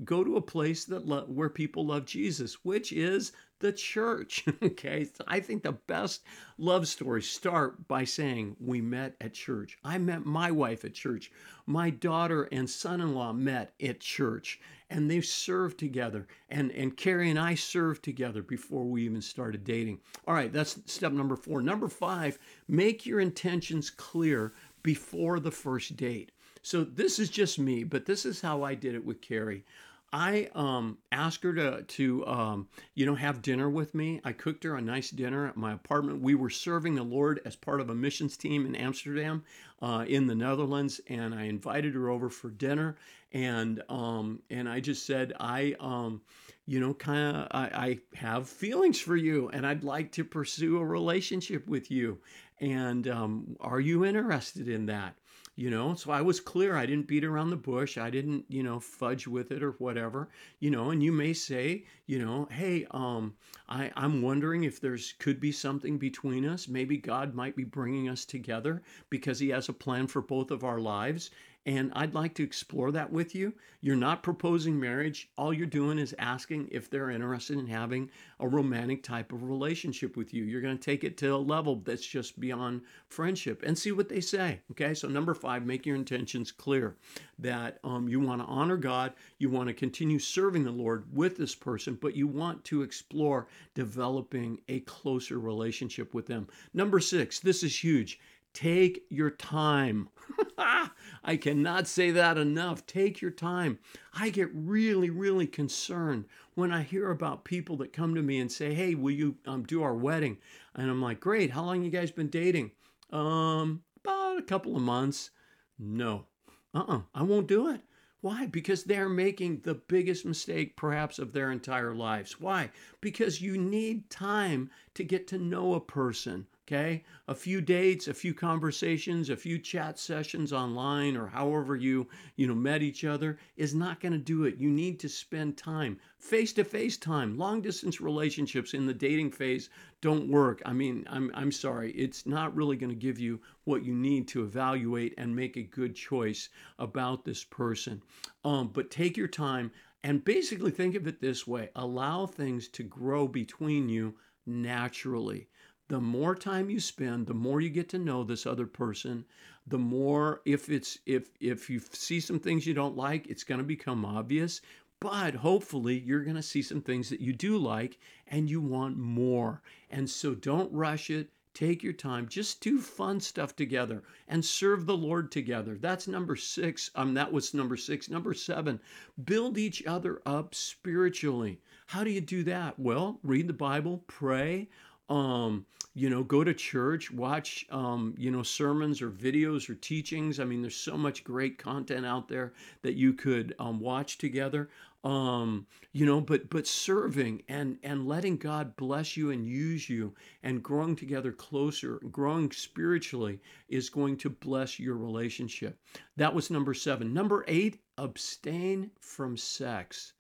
go 0.05 0.25
to 0.25 0.37
a 0.37 0.43
place 0.43 0.85
that 0.87 1.07
lo- 1.07 1.27
where 1.29 1.49
people 1.49 1.87
love 1.87 2.07
Jesus, 2.07 2.65
which 2.65 2.93
is 2.93 3.33
the 3.61 3.73
church. 3.73 4.45
okay, 4.63 5.05
so 5.05 5.25
I 5.27 5.41
think 5.41 5.63
the 5.63 5.73
best 5.73 6.23
love 6.59 6.89
stories 6.89 7.29
start 7.29 7.87
by 7.87 8.05
saying 8.05 8.57
we 8.59 8.81
met 8.81 9.17
at 9.21 9.35
church. 9.35 9.79
I 9.85 9.99
met 9.99 10.27
my 10.27 10.51
wife 10.51 10.85
at 10.85 10.95
church. 10.95 11.31
My 11.67 11.91
daughter 11.91 12.49
and 12.51 12.69
son-in-law 12.69 13.35
met 13.35 13.73
at 13.83 14.01
church, 14.01 14.61
and 14.91 15.11
they 15.11 15.21
served 15.21 15.79
together. 15.79 16.27
And 16.49 16.71
and 16.73 16.97
Carrie 16.97 17.31
and 17.31 17.39
I 17.39 17.55
served 17.55 18.03
together 18.03 18.43
before 18.43 18.85
we 18.85 19.05
even 19.05 19.23
started 19.23 19.65
dating. 19.65 20.01
All 20.27 20.35
right, 20.35 20.53
that's 20.53 20.81
step 20.87 21.13
number 21.13 21.37
four. 21.37 21.63
Number 21.63 21.89
five, 21.89 22.39
make 22.69 23.07
your 23.07 23.21
intentions 23.21 23.91
clear 23.91 24.53
before 24.83 25.41
the 25.41 25.51
first 25.51 25.97
date. 25.97 26.33
So 26.65 26.83
this 26.83 27.19
is 27.19 27.29
just 27.29 27.59
me, 27.59 27.85
but 27.85 28.07
this 28.07 28.25
is 28.25 28.41
how 28.41 28.63
I 28.63 28.75
did 28.75 28.95
it 28.95 29.05
with 29.05 29.21
Carrie. 29.21 29.67
I 30.15 30.49
um, 30.55 30.97
asked 31.13 31.43
her 31.43 31.53
to 31.53 31.83
to 31.83 32.27
um, 32.27 32.69
you 32.95 33.05
know 33.05 33.17
have 33.17 33.43
dinner 33.43 33.69
with 33.69 33.95
me. 33.95 34.23
I 34.25 34.33
cooked 34.33 34.65
her 34.65 34.75
a 34.75 34.81
nice 34.81 35.11
dinner 35.11 35.47
at 35.47 35.59
my 35.59 35.75
apartment. 35.75 36.23
We 36.23 36.35
were 36.35 36.49
serving 36.49 36.95
the 36.95 37.03
Lord 37.03 37.43
as 37.45 37.55
part 37.55 37.83
of 37.83 37.91
a 37.91 37.95
missions 37.95 38.39
team 38.39 38.65
in 38.65 38.75
Amsterdam, 38.75 39.45
uh, 39.83 40.07
in 40.09 40.27
the 40.27 40.35
Netherlands, 40.35 41.03
and 41.07 41.35
I 41.35 41.43
invited 41.43 41.93
her 41.95 42.09
over 42.09 42.31
for 42.31 42.49
dinner. 42.49 42.97
And 43.33 43.83
um, 43.91 44.41
and 44.49 44.67
I 44.67 44.81
just 44.81 45.05
said 45.05 45.35
I 45.39 45.75
um, 45.81 46.23
you 46.65 46.81
know 46.81 46.95
kind 46.95 47.37
of 47.37 47.49
I, 47.51 47.99
I 48.15 48.17
have 48.17 48.49
feelings 48.49 48.99
for 48.99 49.17
you, 49.17 49.51
and 49.51 49.67
I'd 49.67 49.85
like 49.85 50.13
to 50.13 50.25
pursue 50.25 50.79
a 50.79 50.87
relationship 50.87 51.69
with 51.69 51.91
you. 51.91 52.21
And 52.59 53.07
um, 53.07 53.57
are 53.61 53.81
you 53.81 54.07
interested 54.07 54.67
in 54.67 54.87
that? 54.87 55.15
You 55.57 55.71
know? 55.71 55.95
So 55.95 56.11
i 56.11 56.21
was 56.21 56.41
clear. 56.41 56.77
I 56.77 56.87
didn't 56.87 57.07
beat 57.07 57.25
around 57.25 57.51
the 57.51 57.57
bush. 57.57 57.99
I 57.99 58.11
didn't 58.11 58.45
you 58.49 58.63
know 58.63 58.81
fudge 58.81 59.27
with 59.27 59.51
it 59.53 59.63
or 59.63 59.73
whatever 59.73 60.29
you 60.61 60.71
know? 60.71 60.91
And 60.91 61.03
you 61.03 61.13
may 61.13 61.33
say 61.33 61.85
you 62.07 62.19
know 62.19 62.49
hey 62.51 62.87
um 62.91 63.35
i 63.69 63.91
i'm 63.97 64.21
wondering 64.21 64.65
if 64.65 64.81
there's 64.81 65.15
could 65.19 65.41
be 65.41 65.53
something 65.53 65.99
between 65.99 66.47
us. 66.47 66.69
Maybe 66.69 66.97
god 66.97 67.35
might 67.35 67.57
be 67.57 67.65
bringing 67.65 68.09
us 68.09 68.25
together 68.25 68.83
because 69.11 69.39
he 69.39 69.49
has 69.51 69.69
a 69.69 69.73
plan 69.73 70.07
for 70.07 70.23
both 70.23 70.51
of 70.51 70.65
our 70.65 70.81
lives 70.81 71.31
and 71.67 71.91
I'd 71.95 72.15
like 72.15 72.35
to 72.35 72.43
explore 72.43 72.93
that 72.93 73.11
with 73.11 73.35
you. 73.35 73.55
You're 73.81 73.97
not 73.97 74.23
proposing 74.23 74.79
marriage. 74.79 75.31
All 75.39 75.53
you're 75.53 75.67
doing 75.67 75.99
is 75.99 76.15
asking 76.19 76.69
if 76.71 76.91
they're 76.91 77.11
interested 77.11 77.59
in 77.59 77.67
having 77.67 78.11
a 78.41 78.49
romantic 78.49 79.03
type 79.03 79.33
of 79.33 79.45
relationship 79.45 80.17
with 80.17 80.35
you. 80.35 80.45
You're 80.45 80.61
going 80.61 80.77
to 80.77 80.83
take 80.83 81.05
it 81.05 81.17
to 81.19 81.35
a 81.35 81.37
level 81.37 81.77
that's 81.77 82.07
just 82.07 82.39
beyond 82.39 82.83
friendship 83.09 83.63
and 83.65 83.79
see 83.79 83.93
what 83.93 84.09
they 84.09 84.21
say. 84.21 84.61
Okay. 84.73 84.95
So, 84.95 85.09
number 85.09 85.35
five, 85.35 85.65
make 85.65 85.87
your 85.87 85.97
intentions 85.97 86.53
clear 86.53 86.97
that 87.39 87.79
um, 87.83 88.09
you 88.09 88.21
want 88.21 88.41
to 88.43 88.47
honor 88.47 88.77
God, 88.77 89.15
you 89.39 89.49
want 89.49 89.69
to 89.69 89.75
continue 89.75 90.19
serving 90.19 90.65
the 90.65 90.71
Lord 90.71 91.05
with 91.13 91.37
this 91.37 91.55
person, 91.55 91.99
but 92.01 92.15
you 92.15 92.27
want 92.27 92.63
to 92.65 92.83
explore 92.83 93.49
developing 93.75 94.61
a 94.69 94.81
closer 94.81 95.39
relationship 95.39 96.15
with 96.15 96.27
them. 96.27 96.47
Number 96.75 97.01
six, 97.01 97.41
this 97.41 97.63
is 97.63 97.83
huge. 97.83 98.21
Take 98.55 99.05
your 99.11 99.31
time. 99.31 100.09
I 101.25 101.37
cannot 101.37 101.89
say 101.89 102.13
that 102.13 102.39
enough. 102.39 102.87
Take 102.87 103.21
your 103.21 103.33
time. 103.33 103.81
I 104.15 104.31
get 104.31 104.49
really, 104.55 105.11
really 105.11 105.49
concerned 105.49 106.27
when 106.55 106.73
I 106.73 106.83
hear 106.83 107.11
about 107.11 107.45
people 107.45 107.77
that 107.79 107.93
come 107.93 108.15
to 108.15 108.23
me 108.23 108.39
and 108.39 108.51
say, 108.51 108.73
"Hey, 108.73 108.95
will 108.95 109.11
you 109.11 109.37
um, 109.45 109.65
do 109.65 109.83
our 109.83 109.95
wedding?" 109.95 110.39
And 110.75 110.89
I'm 110.89 111.03
like, 111.03 111.19
"Great. 111.19 111.51
How 111.51 111.65
long 111.65 111.83
you 111.83 111.91
guys 111.91 112.13
been 112.13 112.29
dating?" 112.29 112.71
Um, 113.11 113.83
about 114.05 114.39
a 114.39 114.43
couple 114.43 114.77
of 114.77 114.83
months. 114.83 115.31
No. 115.79 116.27
Uh-uh. 116.73 117.03
I 117.13 117.23
won't 117.23 117.49
do 117.49 117.69
it. 117.71 117.81
Why? 118.21 118.47
Because 118.47 118.85
they're 118.85 119.09
making 119.09 119.61
the 119.61 119.75
biggest 119.75 120.25
mistake 120.25 120.77
perhaps 120.77 121.19
of 121.19 121.33
their 121.33 121.51
entire 121.51 121.95
lives. 121.95 122.41
Why? 122.41 122.71
Because 123.01 123.43
you 123.43 123.59
need 123.59 124.09
time 124.11 124.71
to 124.95 125.05
get 125.05 125.27
to 125.29 125.39
know 125.39 125.75
a 125.75 125.81
person 125.81 126.47
okay? 126.67 127.05
A 127.29 127.35
few 127.35 127.61
dates 127.61 128.09
a 128.09 128.15
few 128.15 128.33
conversations 128.33 129.29
a 129.29 129.37
few 129.37 129.59
chat 129.59 129.99
sessions 129.99 130.53
online 130.53 131.15
or 131.15 131.27
however 131.27 131.77
you 131.77 132.09
you 132.37 132.47
know 132.47 132.55
met 132.55 132.83
each 132.83 133.05
other 133.05 133.39
is 133.57 133.75
not 133.75 134.01
going 134.01 134.13
to 134.13 134.19
do 134.19 134.45
it. 134.45 134.57
You 134.57 134.71
need 134.71 134.99
to 135.01 135.09
spend 135.09 135.59
time 135.59 135.99
face 136.19 136.55
to 136.55 136.65
face 136.65 136.97
time. 136.97 137.37
Long 137.37 137.61
distance 137.61 138.01
relationships 138.01 138.73
in 138.73 138.87
the 138.87 138.95
dating 138.95 139.31
phase 139.31 139.69
don't 140.01 140.31
work. 140.31 140.63
I 140.65 140.73
mean 140.73 141.07
i'm 141.11 141.31
i'm 141.35 141.53
sorry. 141.53 141.93
It's 141.93 142.25
not 142.25 142.55
really 142.55 142.77
going 142.77 142.91
to 142.91 142.97
give 142.97 143.19
you 143.19 143.41
what 143.65 143.85
you 143.85 143.95
need 143.95 144.27
to 144.29 144.43
evaluate 144.43 145.15
and 145.19 145.37
make 145.37 145.57
a 145.57 145.63
good 145.63 145.95
choice 145.95 146.49
about 146.79 147.27
this 147.27 147.45
person. 147.45 148.01
Um, 148.43 148.69
but 148.73 148.91
take 148.91 149.19
your 149.19 149.29
time 149.29 149.71
and 150.03 150.25
basically 150.25 150.71
think 150.71 150.95
of 150.95 151.07
it 151.07 151.21
this 151.21 151.47
way. 151.47 151.69
Allow 151.77 152.27
things 152.27 152.69
to 152.69 152.83
grow 152.83 153.29
between 153.29 153.89
you 153.91 154.15
naturally 154.47 155.49
the 155.95 156.01
more 156.01 156.35
time 156.35 156.69
you 156.69 156.81
spend 156.81 157.25
the 157.25 157.33
more 157.33 157.61
you 157.61 157.71
get 157.71 157.89
to 157.89 157.99
know 157.99 158.25
this 158.25 158.47
other 158.47 158.67
person 158.67 159.25
the 159.69 159.79
more 159.79 160.43
if 160.45 160.69
it's 160.69 160.99
if 161.07 161.31
if 161.41 161.71
you 161.71 161.81
see 161.93 162.19
some 162.19 162.41
things 162.41 162.67
you 162.67 162.75
don't 162.75 162.97
like 162.97 163.29
it's 163.29 163.45
going 163.45 163.59
to 163.59 163.65
become 163.65 164.05
obvious 164.05 164.61
but 165.05 165.35
hopefully 165.35 165.99
you're 165.99 166.25
going 166.25 166.35
to 166.35 166.43
see 166.43 166.63
some 166.63 166.81
things 166.81 167.11
that 167.11 167.21
you 167.21 167.35
do 167.35 167.59
like 167.59 167.99
and 168.27 168.49
you 168.49 168.59
want 168.59 168.97
more. 168.97 169.61
And 169.91 170.09
so 170.09 170.35
don't 170.35 170.73
rush 170.73 171.11
it. 171.11 171.29
Take 171.53 171.83
your 171.83 171.93
time. 171.93 172.27
Just 172.27 172.63
do 172.63 172.81
fun 172.81 173.21
stuff 173.21 173.55
together 173.55 174.03
and 174.29 174.45
serve 174.45 174.87
the 174.87 174.97
lord 174.97 175.31
together. 175.31 175.77
That's 175.79 176.09
number 176.09 176.37
six. 176.37 176.91
Um 176.95 177.13
that 177.15 177.33
was 177.33 177.53
number 177.53 177.77
six. 177.77 178.09
Number 178.09 178.33
seven 178.33 178.81
build 179.25 179.59
each 179.59 179.85
other 179.85 180.23
up 180.25 180.55
spiritually. 180.55 181.61
How 181.89 182.03
do 182.03 182.11
you 182.11 182.23
do 182.23 182.43
that? 182.45 182.79
Well 182.79 183.21
read 183.23 183.47
the 183.47 183.53
bible 183.53 184.05
pray 184.07 184.69
um, 185.09 185.67
you 185.95 186.11
know, 186.11 186.25
go 186.25 186.43
to 186.43 186.53
church, 186.53 187.11
watch, 187.13 187.67
um, 187.71 188.15
you 188.19 188.31
know, 188.31 188.43
sermons 188.43 189.01
or 189.01 189.11
videos 189.11 189.71
or 189.71 189.75
teachings. 189.75 190.41
I 190.41 190.45
mean, 190.45 190.61
there's 190.61 190.77
so 190.77 190.97
much 190.97 191.23
great 191.23 191.57
content 191.59 192.05
out 192.05 192.29
there 192.29 192.53
that 192.83 192.95
you 192.95 193.13
could 193.13 193.55
um, 193.59 193.79
watch 193.81 194.19
together. 194.19 194.69
Um, 195.05 195.67
you 195.93 196.07
know, 196.07 196.21
but 196.21 196.49
but 196.49 196.67
serving 196.67 197.43
and 197.49 197.77
and 197.83 198.09
letting 198.09 198.39
God 198.39 198.75
bless 198.77 199.19
you 199.19 199.31
and 199.31 199.47
use 199.47 199.89
you 199.89 200.15
and 200.43 200.63
growing 200.63 200.97
together 200.97 201.31
closer, 201.31 202.01
growing 202.11 202.51
spiritually 202.51 203.39
is 203.69 203.91
going 203.91 204.17
to 204.19 204.31
bless 204.31 204.81
your 204.81 204.97
relationship. 204.97 205.79
That 206.17 206.35
was 206.35 206.51
number 206.51 206.73
seven. 206.73 207.13
Number 207.13 207.45
eight, 207.47 207.83
abstain 207.99 208.91
from 208.99 209.37
sex 209.37 210.15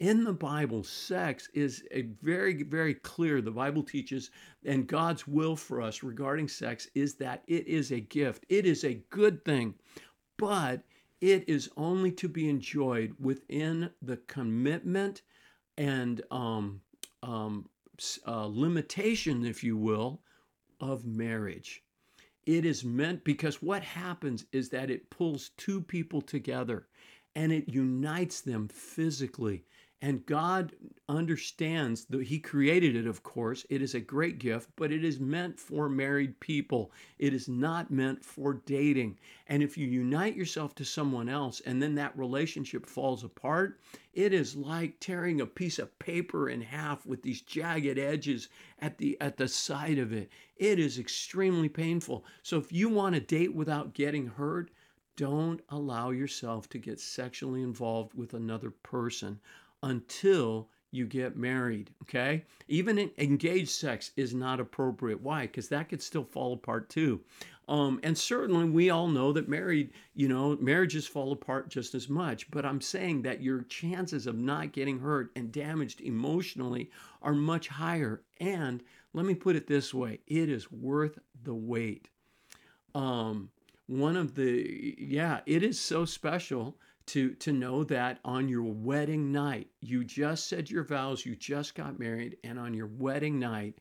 in 0.00 0.24
the 0.24 0.32
Bible, 0.32 0.82
sex 0.82 1.50
is 1.52 1.84
a 1.90 2.02
very, 2.22 2.62
very 2.62 2.94
clear. 2.94 3.42
The 3.42 3.50
Bible 3.50 3.82
teaches, 3.82 4.30
and 4.64 4.86
God's 4.86 5.28
will 5.28 5.56
for 5.56 5.82
us 5.82 6.02
regarding 6.02 6.48
sex 6.48 6.88
is 6.94 7.14
that 7.16 7.44
it 7.46 7.68
is 7.68 7.92
a 7.92 8.00
gift. 8.00 8.46
It 8.48 8.64
is 8.64 8.82
a 8.82 9.02
good 9.10 9.44
thing, 9.44 9.74
but 10.38 10.82
it 11.20 11.46
is 11.48 11.68
only 11.76 12.10
to 12.12 12.28
be 12.28 12.48
enjoyed 12.48 13.14
within 13.20 13.90
the 14.00 14.16
commitment 14.16 15.20
and 15.76 16.22
um, 16.30 16.80
um, 17.22 17.68
uh, 18.26 18.46
limitation, 18.46 19.44
if 19.44 19.62
you 19.62 19.76
will, 19.76 20.22
of 20.80 21.04
marriage. 21.04 21.82
It 22.46 22.64
is 22.64 22.84
meant 22.84 23.22
because 23.22 23.60
what 23.60 23.82
happens 23.82 24.46
is 24.50 24.70
that 24.70 24.90
it 24.90 25.10
pulls 25.10 25.50
two 25.58 25.82
people 25.82 26.22
together 26.22 26.86
and 27.36 27.52
it 27.52 27.68
unites 27.68 28.40
them 28.40 28.66
physically 28.68 29.64
and 30.02 30.24
God 30.24 30.72
understands 31.10 32.06
that 32.06 32.22
He 32.22 32.38
created 32.38 32.96
it, 32.96 33.06
of 33.06 33.22
course. 33.22 33.66
It 33.68 33.82
is 33.82 33.94
a 33.94 34.00
great 34.00 34.38
gift, 34.38 34.70
but 34.74 34.90
it 34.90 35.04
is 35.04 35.20
meant 35.20 35.60
for 35.60 35.90
married 35.90 36.40
people. 36.40 36.90
It 37.18 37.34
is 37.34 37.48
not 37.48 37.90
meant 37.90 38.24
for 38.24 38.54
dating. 38.64 39.18
And 39.46 39.62
if 39.62 39.76
you 39.76 39.86
unite 39.86 40.36
yourself 40.36 40.74
to 40.76 40.86
someone 40.86 41.28
else 41.28 41.60
and 41.60 41.82
then 41.82 41.94
that 41.96 42.16
relationship 42.16 42.86
falls 42.86 43.24
apart, 43.24 43.78
it 44.14 44.32
is 44.32 44.56
like 44.56 44.98
tearing 45.00 45.42
a 45.42 45.46
piece 45.46 45.78
of 45.78 45.98
paper 45.98 46.48
in 46.48 46.62
half 46.62 47.04
with 47.04 47.22
these 47.22 47.42
jagged 47.42 47.98
edges 47.98 48.48
at 48.78 48.96
the 48.96 49.20
at 49.20 49.36
the 49.36 49.48
side 49.48 49.98
of 49.98 50.14
it. 50.14 50.30
It 50.56 50.78
is 50.78 50.98
extremely 50.98 51.68
painful. 51.68 52.24
So 52.42 52.56
if 52.56 52.72
you 52.72 52.88
want 52.88 53.16
to 53.16 53.20
date 53.20 53.54
without 53.54 53.92
getting 53.92 54.28
hurt, 54.28 54.70
don't 55.16 55.60
allow 55.68 56.08
yourself 56.08 56.70
to 56.70 56.78
get 56.78 56.98
sexually 56.98 57.62
involved 57.62 58.14
with 58.14 58.32
another 58.32 58.70
person 58.70 59.38
until 59.82 60.68
you 60.92 61.06
get 61.06 61.36
married, 61.36 61.90
okay? 62.02 62.44
Even 62.68 63.10
engaged 63.18 63.70
sex 63.70 64.10
is 64.16 64.34
not 64.34 64.60
appropriate. 64.60 65.20
Why? 65.20 65.42
Because 65.42 65.68
that 65.68 65.88
could 65.88 66.02
still 66.02 66.24
fall 66.24 66.52
apart 66.52 66.88
too. 66.88 67.20
Um, 67.68 68.00
and 68.02 68.18
certainly 68.18 68.68
we 68.68 68.90
all 68.90 69.06
know 69.06 69.32
that 69.32 69.48
married, 69.48 69.92
you 70.14 70.26
know, 70.26 70.56
marriages 70.60 71.06
fall 71.06 71.30
apart 71.30 71.68
just 71.68 71.94
as 71.94 72.08
much. 72.08 72.50
But 72.50 72.66
I'm 72.66 72.80
saying 72.80 73.22
that 73.22 73.42
your 73.42 73.62
chances 73.62 74.26
of 74.26 74.36
not 74.36 74.72
getting 74.72 74.98
hurt 74.98 75.30
and 75.36 75.52
damaged 75.52 76.00
emotionally 76.00 76.90
are 77.22 77.34
much 77.34 77.68
higher. 77.68 78.22
And 78.40 78.82
let 79.12 79.24
me 79.24 79.34
put 79.34 79.54
it 79.54 79.68
this 79.68 79.94
way 79.94 80.18
it 80.26 80.48
is 80.48 80.72
worth 80.72 81.18
the 81.44 81.54
wait. 81.54 82.08
Um, 82.92 83.50
one 83.86 84.16
of 84.16 84.34
the, 84.34 84.96
yeah, 84.98 85.40
it 85.46 85.62
is 85.62 85.78
so 85.78 86.04
special 86.04 86.76
to 87.06 87.34
to 87.34 87.52
know 87.52 87.84
that 87.84 88.18
on 88.24 88.48
your 88.48 88.62
wedding 88.62 89.32
night 89.32 89.68
you 89.80 90.04
just 90.04 90.48
said 90.48 90.70
your 90.70 90.84
vows 90.84 91.24
you 91.24 91.34
just 91.34 91.74
got 91.74 91.98
married 91.98 92.36
and 92.44 92.58
on 92.58 92.74
your 92.74 92.86
wedding 92.86 93.38
night 93.38 93.78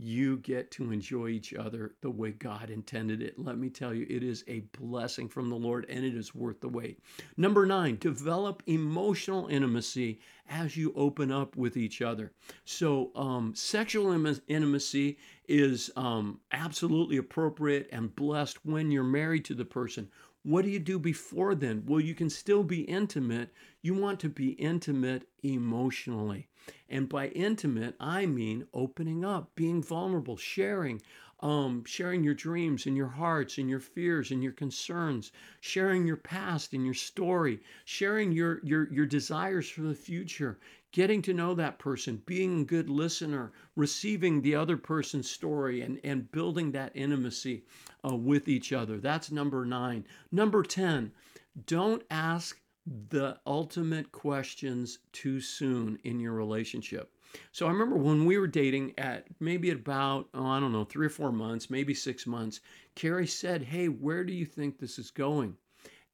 you 0.00 0.38
get 0.38 0.70
to 0.70 0.92
enjoy 0.92 1.28
each 1.28 1.52
other 1.52 1.94
the 2.00 2.10
way 2.10 2.30
God 2.30 2.70
intended 2.70 3.20
it. 3.20 3.38
Let 3.38 3.58
me 3.58 3.68
tell 3.68 3.92
you, 3.92 4.06
it 4.08 4.22
is 4.22 4.42
a 4.48 4.60
blessing 4.78 5.28
from 5.28 5.50
the 5.50 5.56
Lord 5.56 5.84
and 5.90 6.04
it 6.04 6.16
is 6.16 6.34
worth 6.34 6.60
the 6.60 6.68
wait. 6.68 7.00
Number 7.36 7.66
nine, 7.66 7.98
develop 8.00 8.62
emotional 8.66 9.48
intimacy 9.48 10.20
as 10.48 10.74
you 10.74 10.94
open 10.96 11.30
up 11.30 11.54
with 11.54 11.76
each 11.76 12.00
other. 12.00 12.32
So, 12.64 13.10
um, 13.14 13.54
sexual 13.54 14.12
intimacy 14.48 15.18
is 15.46 15.90
um, 15.96 16.40
absolutely 16.52 17.18
appropriate 17.18 17.88
and 17.92 18.14
blessed 18.16 18.64
when 18.64 18.90
you're 18.90 19.04
married 19.04 19.44
to 19.46 19.54
the 19.54 19.66
person. 19.66 20.08
What 20.42 20.64
do 20.64 20.70
you 20.70 20.78
do 20.78 20.98
before 20.98 21.54
then? 21.54 21.84
Well, 21.86 22.00
you 22.00 22.14
can 22.14 22.30
still 22.30 22.64
be 22.64 22.80
intimate. 22.82 23.52
You 23.82 23.92
want 23.94 24.20
to 24.20 24.30
be 24.30 24.52
intimate 24.52 25.28
emotionally. 25.42 26.48
And 26.88 27.08
by 27.08 27.28
intimate, 27.28 27.94
I 28.00 28.24
mean 28.24 28.66
opening 28.72 29.22
up, 29.24 29.54
being 29.54 29.82
vulnerable, 29.82 30.38
sharing, 30.38 31.02
um, 31.40 31.84
sharing 31.84 32.24
your 32.24 32.34
dreams 32.34 32.86
and 32.86 32.96
your 32.96 33.08
hearts 33.08 33.58
and 33.58 33.68
your 33.68 33.80
fears 33.80 34.30
and 34.30 34.42
your 34.42 34.52
concerns, 34.52 35.32
sharing 35.60 36.06
your 36.06 36.16
past 36.16 36.72
and 36.72 36.84
your 36.84 36.94
story, 36.94 37.60
sharing 37.84 38.32
your, 38.32 38.60
your, 38.64 38.92
your 38.92 39.06
desires 39.06 39.68
for 39.68 39.82
the 39.82 39.94
future, 39.94 40.58
getting 40.92 41.22
to 41.22 41.34
know 41.34 41.54
that 41.54 41.78
person, 41.78 42.22
being 42.26 42.62
a 42.62 42.64
good 42.64 42.90
listener, 42.90 43.52
receiving 43.76 44.40
the 44.40 44.54
other 44.54 44.76
person's 44.76 45.30
story, 45.30 45.82
and, 45.82 46.00
and 46.04 46.30
building 46.32 46.72
that 46.72 46.92
intimacy 46.94 47.64
uh, 48.08 48.14
with 48.14 48.48
each 48.48 48.72
other. 48.72 48.98
That's 48.98 49.30
number 49.30 49.64
nine. 49.64 50.04
Number 50.32 50.62
10, 50.62 51.12
don't 51.66 52.02
ask 52.10 52.60
the 53.10 53.38
ultimate 53.46 54.10
questions 54.10 54.98
too 55.12 55.40
soon 55.40 55.98
in 56.04 56.18
your 56.18 56.32
relationship. 56.32 57.12
So 57.52 57.66
I 57.66 57.70
remember 57.70 57.96
when 57.96 58.24
we 58.24 58.38
were 58.38 58.48
dating 58.48 58.94
at 58.98 59.26
maybe 59.38 59.70
about, 59.70 60.28
oh, 60.34 60.46
I 60.46 60.58
don't 60.58 60.72
know, 60.72 60.84
three 60.84 61.06
or 61.06 61.10
four 61.10 61.30
months, 61.30 61.70
maybe 61.70 61.94
six 61.94 62.26
months, 62.26 62.60
Carrie 62.96 63.26
said, 63.26 63.62
Hey, 63.62 63.86
where 63.86 64.24
do 64.24 64.32
you 64.32 64.44
think 64.44 64.78
this 64.78 64.98
is 64.98 65.10
going? 65.10 65.56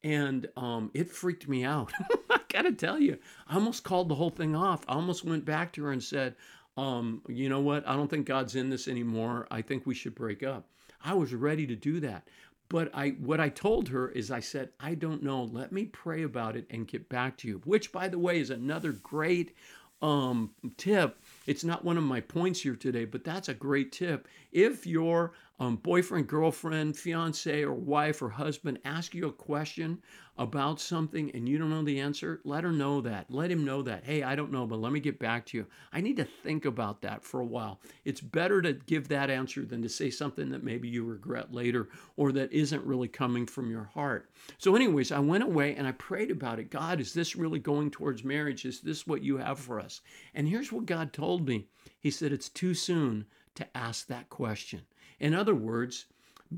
And 0.03 0.47
um, 0.55 0.91
it 0.93 1.09
freaked 1.09 1.47
me 1.47 1.63
out. 1.63 1.91
I 2.57 2.63
gotta 2.63 2.75
tell 2.75 2.99
you, 2.99 3.19
I 3.47 3.53
almost 3.53 3.83
called 3.83 4.09
the 4.09 4.15
whole 4.15 4.31
thing 4.31 4.55
off. 4.55 4.83
I 4.87 4.93
almost 4.93 5.23
went 5.23 5.45
back 5.45 5.71
to 5.73 5.83
her 5.83 5.91
and 5.91 6.03
said, 6.03 6.35
um, 6.75 7.21
You 7.27 7.49
know 7.49 7.59
what? 7.59 7.87
I 7.87 7.95
don't 7.95 8.09
think 8.09 8.25
God's 8.25 8.55
in 8.55 8.71
this 8.71 8.87
anymore. 8.87 9.47
I 9.51 9.61
think 9.61 9.85
we 9.85 9.93
should 9.93 10.15
break 10.15 10.41
up. 10.41 10.67
I 11.03 11.13
was 11.13 11.35
ready 11.35 11.67
to 11.67 11.75
do 11.75 11.99
that. 11.99 12.27
But 12.69 12.89
I 12.95 13.09
what 13.19 13.39
I 13.39 13.49
told 13.49 13.89
her 13.89 14.09
is 14.09 14.31
I 14.31 14.39
said, 14.39 14.71
I 14.79 14.95
don't 14.95 15.21
know. 15.21 15.43
Let 15.43 15.71
me 15.71 15.85
pray 15.85 16.23
about 16.23 16.55
it 16.55 16.65
and 16.71 16.87
get 16.87 17.07
back 17.09 17.37
to 17.37 17.47
you. 17.47 17.61
Which 17.63 17.91
by 17.91 18.07
the 18.07 18.19
way 18.19 18.39
is 18.39 18.49
another 18.49 18.91
great 18.91 19.55
um, 20.01 20.51
tip. 20.77 21.19
It's 21.45 21.63
not 21.63 21.85
one 21.85 21.97
of 21.97 22.03
my 22.03 22.21
points 22.21 22.61
here 22.61 22.75
today, 22.75 23.05
but 23.05 23.23
that's 23.23 23.49
a 23.49 23.53
great 23.53 23.91
tip. 23.91 24.27
If 24.51 24.85
your 24.85 25.33
um, 25.59 25.77
boyfriend, 25.77 26.27
girlfriend, 26.27 26.97
fiance, 26.97 27.63
or 27.63 27.73
wife 27.73 28.21
or 28.21 28.29
husband 28.29 28.79
ask 28.83 29.15
you 29.15 29.27
a 29.27 29.31
question 29.31 30.01
about 30.37 30.79
something 30.79 31.31
and 31.31 31.49
you 31.49 31.57
don't 31.57 31.69
know 31.69 31.83
the 31.83 31.99
answer, 31.99 32.39
let 32.43 32.63
her 32.63 32.71
know 32.71 33.01
that. 33.01 33.25
Let 33.29 33.51
him 33.51 33.65
know 33.65 33.81
that. 33.81 34.03
Hey, 34.03 34.23
I 34.23 34.35
don't 34.35 34.51
know, 34.51 34.67
but 34.67 34.79
let 34.79 34.91
me 34.91 34.99
get 34.99 35.19
back 35.19 35.45
to 35.47 35.57
you. 35.57 35.65
I 35.91 36.01
need 36.01 36.17
to 36.17 36.25
think 36.25 36.65
about 36.65 37.01
that 37.01 37.23
for 37.23 37.39
a 37.39 37.45
while. 37.45 37.79
It's 38.05 38.21
better 38.21 38.61
to 38.61 38.73
give 38.73 39.07
that 39.07 39.29
answer 39.29 39.65
than 39.65 39.81
to 39.81 39.89
say 39.89 40.09
something 40.09 40.49
that 40.49 40.63
maybe 40.63 40.87
you 40.87 41.03
regret 41.03 41.53
later 41.53 41.89
or 42.15 42.31
that 42.33 42.51
isn't 42.51 42.85
really 42.85 43.07
coming 43.07 43.45
from 43.45 43.71
your 43.71 43.85
heart. 43.85 44.29
So, 44.57 44.75
anyways, 44.75 45.11
I 45.11 45.19
went 45.19 45.43
away 45.43 45.75
and 45.75 45.87
I 45.87 45.91
prayed 45.93 46.31
about 46.31 46.59
it. 46.59 46.69
God, 46.69 46.99
is 46.99 47.13
this 47.13 47.35
really 47.35 47.59
going 47.59 47.91
towards 47.91 48.23
marriage? 48.23 48.65
Is 48.65 48.81
this 48.81 49.07
what 49.07 49.23
you 49.23 49.37
have 49.37 49.59
for 49.59 49.79
us? 49.79 50.01
And 50.35 50.47
here's 50.47 50.71
what 50.71 50.85
God 50.85 51.13
told 51.13 51.47
me 51.47 51.67
He 51.99 52.11
said, 52.11 52.31
It's 52.31 52.49
too 52.49 52.73
soon 52.73 53.25
to 53.55 53.67
ask 53.75 54.07
that 54.07 54.29
question. 54.29 54.83
In 55.19 55.33
other 55.33 55.55
words, 55.55 56.05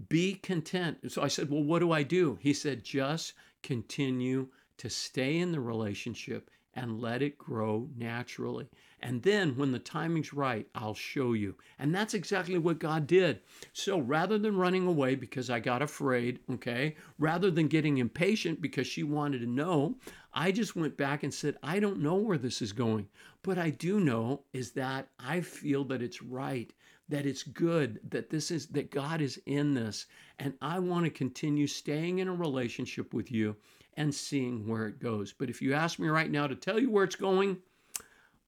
be 0.10 0.36
content. 0.36 1.12
So 1.12 1.22
I 1.22 1.28
said, 1.28 1.50
Well, 1.50 1.64
what 1.64 1.80
do 1.80 1.92
I 1.92 2.04
do? 2.04 2.38
He 2.42 2.54
said, 2.54 2.84
Just 2.84 3.34
continue 3.64 4.48
to 4.78 4.90
stay 4.90 5.38
in 5.38 5.52
the 5.52 5.60
relationship 5.60 6.50
and 6.74 7.02
let 7.02 7.22
it 7.22 7.38
grow 7.38 7.90
naturally. 7.98 8.70
And 9.02 9.22
then 9.24 9.58
when 9.58 9.72
the 9.72 9.80
timing's 9.80 10.34
right, 10.34 10.68
I'll 10.76 10.94
show 10.94 11.34
you. 11.34 11.56
And 11.78 11.94
that's 11.94 12.14
exactly 12.14 12.58
what 12.58 12.80
God 12.80 13.08
did. 13.08 13.42
So 13.74 14.00
rather 14.00 14.38
than 14.38 14.58
running 14.58 14.86
away 14.86 15.16
because 15.16 15.50
I 15.50 15.60
got 15.60 15.82
afraid, 15.82 16.40
okay, 16.52 16.96
rather 17.18 17.50
than 17.50 17.68
getting 17.68 17.98
impatient 17.98 18.62
because 18.62 18.88
she 18.88 19.04
wanted 19.04 19.40
to 19.40 19.48
know, 19.48 19.96
I 20.34 20.52
just 20.52 20.76
went 20.76 20.98
back 20.98 21.24
and 21.24 21.34
said, 21.34 21.58
I 21.64 21.80
don't 21.80 22.02
know 22.02 22.16
where 22.16 22.38
this 22.38 22.62
is 22.62 22.72
going. 22.72 23.08
But 23.42 23.58
I 23.58 23.70
do 23.70 24.00
know 24.00 24.44
is 24.54 24.72
that 24.72 25.08
I 25.20 25.42
feel 25.42 25.84
that 25.86 26.02
it's 26.02 26.22
right 26.22 26.72
that 27.10 27.26
it's 27.26 27.44
good, 27.44 28.00
that 28.10 28.30
this 28.30 28.52
is 28.52 28.68
that 28.68 28.92
God 28.92 29.20
is 29.20 29.42
in 29.46 29.74
this. 29.74 30.06
And 30.38 30.54
I 30.62 30.80
want 30.80 31.06
to 31.06 31.12
continue 31.12 31.68
staying 31.68 32.20
in 32.20 32.28
a 32.28 32.34
relationship 32.34 33.14
with 33.14 33.32
you 33.32 33.56
and 33.98 34.14
seeing 34.14 34.68
where 34.68 34.88
it 34.88 35.00
goes. 35.00 35.34
But 35.34 35.50
if 35.50 35.62
you 35.62 35.74
ask 35.74 36.00
me 36.00 36.08
right 36.08 36.32
now 36.32 36.48
to 36.48 36.56
tell 36.56 36.80
you 36.80 36.90
where 36.90 37.04
it's 37.04 37.16
going, 37.16 37.58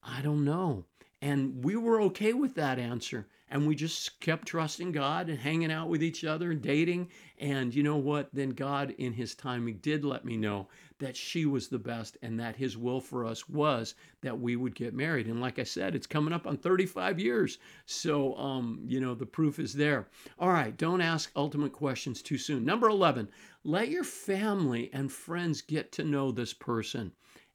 I 0.04 0.22
don't 0.22 0.46
know. 0.46 0.86
And 1.24 1.64
we 1.64 1.76
were 1.76 2.02
okay 2.04 2.34
with 2.34 2.56
that 2.56 2.80
answer 2.80 3.28
and 3.50 3.68
we 3.68 3.76
just 3.76 4.20
kept 4.22 4.48
trusting 4.48 4.92
God 4.92 5.28
and 5.28 5.38
hanging 5.38 5.72
out 5.72 5.90
with 5.90 6.02
each 6.02 6.24
other 6.24 6.52
and 6.52 6.62
dating. 6.62 7.10
And 7.38 7.76
you 7.76 7.84
know 7.84 7.98
what? 7.98 8.30
Then 8.34 8.52
God, 8.52 8.96
in 8.98 9.14
His 9.14 9.36
timing, 9.36 9.78
did 9.82 10.06
let 10.06 10.24
me 10.24 10.38
know 10.38 10.68
that 11.02 11.18
she 11.18 11.46
was 11.46 11.68
the 11.68 11.80
best 11.80 12.18
and 12.22 12.40
that 12.40 12.56
His 12.56 12.78
will 12.78 13.02
for 13.02 13.26
us 13.26 13.50
was 13.50 13.96
that 14.22 14.40
we 14.40 14.56
would 14.56 14.76
get 14.76 14.94
married. 14.94 15.28
And 15.28 15.42
like 15.42 15.60
I 15.60 15.64
said, 15.64 15.94
it's 15.94 16.08
coming 16.08 16.34
up 16.34 16.48
on 16.48 16.58
35 16.58 17.20
years. 17.20 17.58
So, 17.86 18.38
um, 18.38 18.80
you 18.86 19.02
know, 19.02 19.14
the 19.14 19.26
proof 19.26 19.60
is 19.60 19.74
there. 19.74 20.08
All 20.40 20.50
right, 20.50 20.78
don't 20.78 21.02
ask 21.02 21.32
ultimate 21.36 21.74
questions 21.74 22.22
too 22.22 22.38
soon. 22.38 22.64
Number 22.64 22.88
11, 22.88 23.28
let 23.64 23.90
your 23.90 24.04
family 24.04 24.90
and 24.94 25.12
friends 25.12 25.62
get 25.62 25.92
to 25.94 26.04
know 26.04 26.32
this 26.32 26.54
person 26.54 27.12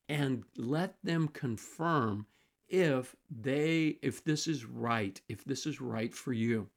and 0.08 0.44
let 0.56 0.96
them 1.02 1.28
confirm 1.28 2.26
if 2.68 3.14
they 3.30 3.96
if 4.02 4.24
this 4.24 4.48
is 4.48 4.64
right 4.64 5.20
if 5.28 5.44
this 5.44 5.66
is 5.66 5.80
right 5.80 6.12
for 6.12 6.32
you 6.32 6.68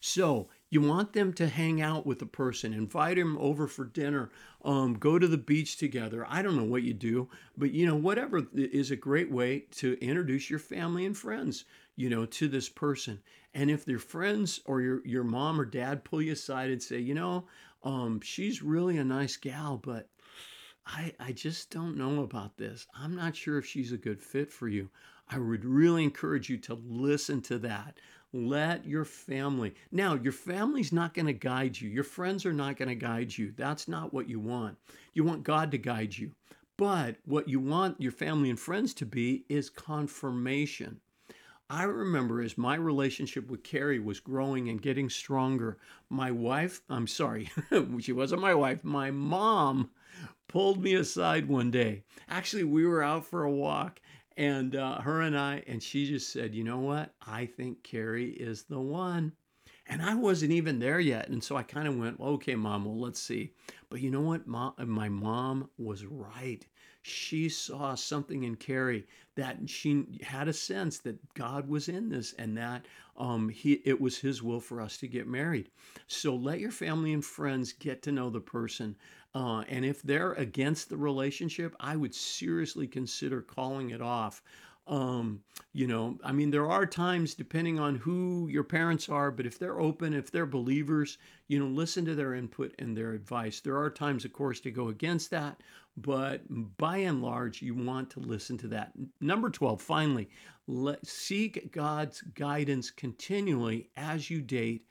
so 0.00 0.48
you 0.68 0.80
want 0.80 1.12
them 1.12 1.32
to 1.32 1.48
hang 1.48 1.80
out 1.80 2.06
with 2.06 2.20
a 2.22 2.26
person 2.26 2.72
invite 2.72 3.16
him 3.18 3.36
over 3.38 3.66
for 3.66 3.84
dinner 3.84 4.30
um, 4.64 4.94
go 4.94 5.18
to 5.18 5.28
the 5.28 5.38
beach 5.38 5.76
together 5.76 6.26
i 6.28 6.42
don't 6.42 6.56
know 6.56 6.64
what 6.64 6.82
you 6.82 6.94
do 6.94 7.28
but 7.56 7.72
you 7.72 7.86
know 7.86 7.96
whatever 7.96 8.42
is 8.54 8.90
a 8.90 8.96
great 8.96 9.30
way 9.30 9.60
to 9.70 9.96
introduce 10.00 10.50
your 10.50 10.58
family 10.58 11.06
and 11.06 11.16
friends 11.16 11.64
you 11.96 12.08
know 12.10 12.26
to 12.26 12.48
this 12.48 12.68
person 12.68 13.20
and 13.54 13.70
if 13.70 13.84
their 13.84 13.98
friends 13.98 14.60
or 14.66 14.80
your, 14.80 15.06
your 15.06 15.24
mom 15.24 15.60
or 15.60 15.64
dad 15.64 16.04
pull 16.04 16.20
you 16.20 16.32
aside 16.32 16.70
and 16.70 16.82
say 16.82 16.98
you 16.98 17.14
know 17.14 17.44
um, 17.84 18.20
she's 18.20 18.62
really 18.62 18.98
a 18.98 19.04
nice 19.04 19.36
gal 19.36 19.76
but 19.76 20.08
I, 20.86 21.12
I 21.18 21.32
just 21.32 21.70
don't 21.70 21.96
know 21.96 22.22
about 22.22 22.56
this. 22.56 22.86
I'm 22.94 23.16
not 23.16 23.34
sure 23.34 23.58
if 23.58 23.66
she's 23.66 23.90
a 23.90 23.96
good 23.96 24.22
fit 24.22 24.52
for 24.52 24.68
you. 24.68 24.88
I 25.28 25.38
would 25.38 25.64
really 25.64 26.04
encourage 26.04 26.48
you 26.48 26.58
to 26.58 26.74
listen 26.74 27.42
to 27.42 27.58
that. 27.58 27.98
Let 28.32 28.84
your 28.84 29.04
family. 29.04 29.74
Now, 29.92 30.14
your 30.14 30.32
family's 30.32 30.92
not 30.92 31.14
going 31.14 31.26
to 31.26 31.32
guide 31.32 31.80
you. 31.80 31.88
Your 31.88 32.04
friends 32.04 32.44
are 32.44 32.52
not 32.52 32.76
going 32.76 32.88
to 32.88 32.94
guide 32.94 33.36
you. 33.36 33.52
That's 33.56 33.88
not 33.88 34.12
what 34.12 34.28
you 34.28 34.40
want. 34.40 34.76
You 35.14 35.24
want 35.24 35.44
God 35.44 35.70
to 35.70 35.78
guide 35.78 36.16
you. 36.16 36.32
But 36.76 37.16
what 37.24 37.48
you 37.48 37.58
want 37.58 38.00
your 38.00 38.12
family 38.12 38.50
and 38.50 38.60
friends 38.60 38.92
to 38.94 39.06
be 39.06 39.44
is 39.48 39.70
confirmation. 39.70 41.00
I 41.68 41.84
remember 41.84 42.42
as 42.42 42.58
my 42.58 42.76
relationship 42.76 43.50
with 43.50 43.64
Carrie 43.64 43.98
was 43.98 44.20
growing 44.20 44.68
and 44.68 44.80
getting 44.80 45.08
stronger, 45.10 45.78
my 46.10 46.30
wife, 46.30 46.80
I'm 46.88 47.08
sorry, 47.08 47.50
she 47.98 48.12
wasn't 48.12 48.42
my 48.42 48.54
wife, 48.54 48.84
my 48.84 49.10
mom 49.10 49.90
pulled 50.46 50.80
me 50.80 50.94
aside 50.94 51.48
one 51.48 51.72
day. 51.72 52.04
Actually, 52.28 52.64
we 52.64 52.86
were 52.86 53.02
out 53.02 53.26
for 53.26 53.42
a 53.42 53.50
walk 53.50 54.00
and 54.36 54.76
uh, 54.76 55.00
her 55.00 55.22
and 55.22 55.38
I, 55.38 55.62
and 55.66 55.82
she 55.82 56.06
just 56.06 56.32
said, 56.32 56.54
You 56.54 56.64
know 56.64 56.78
what? 56.78 57.14
I 57.26 57.46
think 57.46 57.82
Carrie 57.82 58.30
is 58.30 58.64
the 58.64 58.80
one. 58.80 59.32
And 59.88 60.02
I 60.02 60.14
wasn't 60.14 60.52
even 60.52 60.80
there 60.80 60.98
yet. 60.98 61.28
And 61.28 61.42
so 61.42 61.56
I 61.56 61.62
kind 61.62 61.86
of 61.86 61.96
went, 61.96 62.18
okay, 62.20 62.56
mom, 62.56 62.84
well, 62.84 62.98
let's 62.98 63.22
see. 63.22 63.52
But 63.88 64.00
you 64.00 64.10
know 64.10 64.20
what? 64.20 64.46
Mom, 64.46 64.74
my 64.78 65.08
mom 65.08 65.70
was 65.78 66.04
right. 66.04 66.66
She 67.02 67.48
saw 67.48 67.94
something 67.94 68.42
in 68.42 68.56
Carrie 68.56 69.06
that 69.36 69.58
she 69.70 70.06
had 70.22 70.48
a 70.48 70.52
sense 70.52 70.98
that 70.98 71.34
God 71.34 71.68
was 71.68 71.88
in 71.88 72.08
this 72.08 72.32
and 72.32 72.56
that 72.58 72.86
um, 73.16 73.48
he, 73.48 73.74
it 73.84 74.00
was 74.00 74.18
His 74.18 74.42
will 74.42 74.58
for 74.58 74.80
us 74.80 74.96
to 74.98 75.06
get 75.06 75.28
married. 75.28 75.70
So 76.08 76.34
let 76.34 76.58
your 76.58 76.72
family 76.72 77.12
and 77.12 77.24
friends 77.24 77.72
get 77.72 78.02
to 78.02 78.12
know 78.12 78.28
the 78.28 78.40
person. 78.40 78.96
Uh, 79.36 79.60
and 79.68 79.84
if 79.84 80.00
they're 80.00 80.32
against 80.32 80.88
the 80.88 80.96
relationship, 80.96 81.76
I 81.78 81.94
would 81.94 82.14
seriously 82.14 82.86
consider 82.86 83.42
calling 83.42 83.90
it 83.90 84.00
off. 84.00 84.42
Um, 84.86 85.42
you 85.74 85.86
know, 85.86 86.18
I 86.24 86.32
mean, 86.32 86.50
there 86.50 86.70
are 86.70 86.86
times 86.86 87.34
depending 87.34 87.78
on 87.78 87.96
who 87.96 88.48
your 88.48 88.64
parents 88.64 89.10
are, 89.10 89.30
but 89.30 89.44
if 89.44 89.58
they're 89.58 89.78
open, 89.78 90.14
if 90.14 90.30
they're 90.30 90.46
believers, 90.46 91.18
you 91.48 91.58
know, 91.58 91.66
listen 91.66 92.06
to 92.06 92.14
their 92.14 92.32
input 92.32 92.74
and 92.78 92.96
their 92.96 93.12
advice. 93.12 93.60
There 93.60 93.76
are 93.76 93.90
times, 93.90 94.24
of 94.24 94.32
course, 94.32 94.58
to 94.60 94.70
go 94.70 94.88
against 94.88 95.28
that, 95.32 95.60
but 95.98 96.40
by 96.78 96.96
and 96.96 97.20
large, 97.20 97.60
you 97.60 97.74
want 97.74 98.08
to 98.12 98.20
listen 98.20 98.56
to 98.58 98.68
that. 98.68 98.92
Number 99.20 99.50
12, 99.50 99.82
finally, 99.82 100.30
let, 100.66 101.06
seek 101.06 101.70
God's 101.72 102.22
guidance 102.22 102.90
continually 102.90 103.90
as 103.98 104.30
you 104.30 104.40
date 104.40 104.86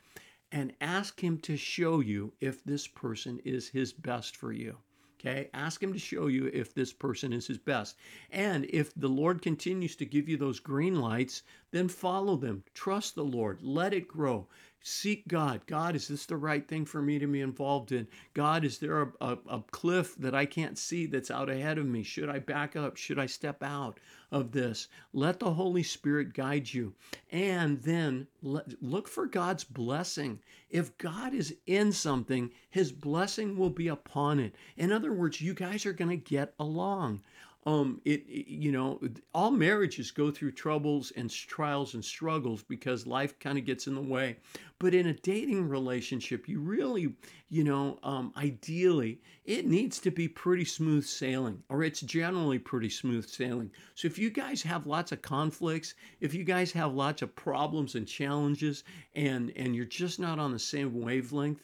and 0.56 0.74
ask 0.80 1.20
Him 1.20 1.38
to 1.42 1.58
show 1.58 2.00
you 2.00 2.34
if 2.40 2.64
this 2.64 2.88
person 2.88 3.40
is 3.44 3.68
His 3.68 3.92
best 3.92 4.38
for 4.38 4.54
you. 4.54 4.78
Okay, 5.20 5.50
ask 5.54 5.82
him 5.82 5.92
to 5.92 5.98
show 5.98 6.28
you 6.28 6.52
if 6.54 6.74
this 6.74 6.94
person 6.94 7.34
is 7.34 7.48
his 7.48 7.58
best. 7.58 7.96
And 8.30 8.66
if 8.70 8.94
the 8.94 9.10
Lord 9.10 9.42
continues 9.42 9.96
to 9.96 10.06
give 10.06 10.30
you 10.30 10.38
those 10.38 10.60
green 10.60 11.00
lights, 11.02 11.42
then 11.72 11.88
follow 11.88 12.36
them. 12.36 12.64
Trust 12.76 13.16
the 13.16 13.24
Lord. 13.24 13.60
Let 13.64 13.94
it 13.94 14.08
grow. 14.08 14.48
Seek 14.88 15.28
God. 15.28 15.66
God, 15.66 15.96
is 15.96 16.10
this 16.10 16.28
the 16.28 16.38
right 16.38 16.68
thing 16.68 16.86
for 16.86 17.02
me 17.02 17.18
to 17.18 17.26
be 17.26 17.42
involved 17.42 17.92
in? 17.92 18.08
God, 18.36 18.64
is 18.64 18.78
there 18.78 19.02
a, 19.02 19.12
a, 19.20 19.38
a, 19.50 19.64
cliff 19.72 20.16
that 20.18 20.36
I 20.36 20.46
can't 20.46 20.78
see 20.78 21.08
that's 21.08 21.32
out 21.32 21.50
ahead 21.50 21.80
of 21.80 21.88
me? 21.88 22.04
Should 22.04 22.30
I 22.30 22.38
back 22.38 22.76
up? 22.76 22.96
Should 22.96 23.18
I 23.18 23.26
step 23.26 23.64
out 23.64 24.00
of 24.32 24.52
this? 24.52 24.88
Let 25.12 25.40
the 25.40 25.56
Holy 25.56 25.82
Spirit 25.82 26.36
guide 26.36 26.72
you. 26.72 26.94
And 27.32 27.82
then 27.82 28.28
let, 28.44 28.80
look 28.80 29.08
for 29.08 29.26
God's 29.26 29.64
blessing. 29.64 30.40
If 30.70 30.96
God 31.00 31.34
is 31.34 31.56
in 31.66 31.92
something, 31.92 32.52
his 32.70 32.92
blessing 32.92 33.58
will 33.58 33.72
be 33.72 33.88
upon 33.88 34.40
it. 34.40 34.54
In 34.78 34.92
other 34.92 35.14
words, 35.14 35.42
you 35.42 35.56
guys 35.56 35.88
are 35.88 35.94
going 35.94 36.12
to 36.12 36.16
get 36.16 36.54
along 36.60 37.22
um, 37.66 38.00
it, 38.06 38.22
it, 38.28 38.48
you 38.48 38.72
know 38.72 39.00
all 39.34 39.52
marriages 39.52 40.12
go 40.12 40.30
through 40.30 40.52
troubles 40.52 41.12
and 41.16 41.30
trials 41.32 41.96
and 41.96 42.06
struggles 42.06 42.64
because 42.64 43.08
life 43.08 43.38
kind 43.40 43.58
of 43.58 43.66
gets 43.66 43.88
in 43.88 43.96
the 43.96 44.02
way. 44.02 44.38
But 44.80 44.94
in 44.94 45.08
a 45.08 45.14
dating 45.14 45.68
relationship 45.68 46.48
you 46.48 46.60
really 46.60 47.14
you 47.50 47.64
know 47.64 48.00
um, 48.04 48.34
ideally 48.38 49.22
it 49.46 49.66
needs 49.66 50.00
to 50.00 50.12
be 50.12 50.28
pretty 50.28 50.66
smooth 50.66 51.06
sailing 51.06 51.64
or 51.70 51.84
it's 51.84 52.02
generally 52.02 52.60
pretty 52.60 52.90
smooth 52.90 53.28
sailing. 53.28 53.72
So 53.96 54.08
if 54.08 54.20
you 54.20 54.30
guys 54.30 54.62
have 54.62 54.86
lots 54.86 55.12
of 55.12 55.22
conflicts 55.22 55.96
if 56.20 56.34
you 56.34 56.44
guys 56.44 56.72
have 56.74 56.94
lots 56.94 57.22
of 57.22 57.36
problems 57.36 57.96
and 57.96 58.08
challenges 58.08 58.84
and 59.16 59.52
and 59.56 59.76
you're 59.76 59.86
just 59.86 60.20
not 60.20 60.40
on 60.40 60.52
the 60.52 60.60
same 60.60 60.94
wavelength 60.94 61.62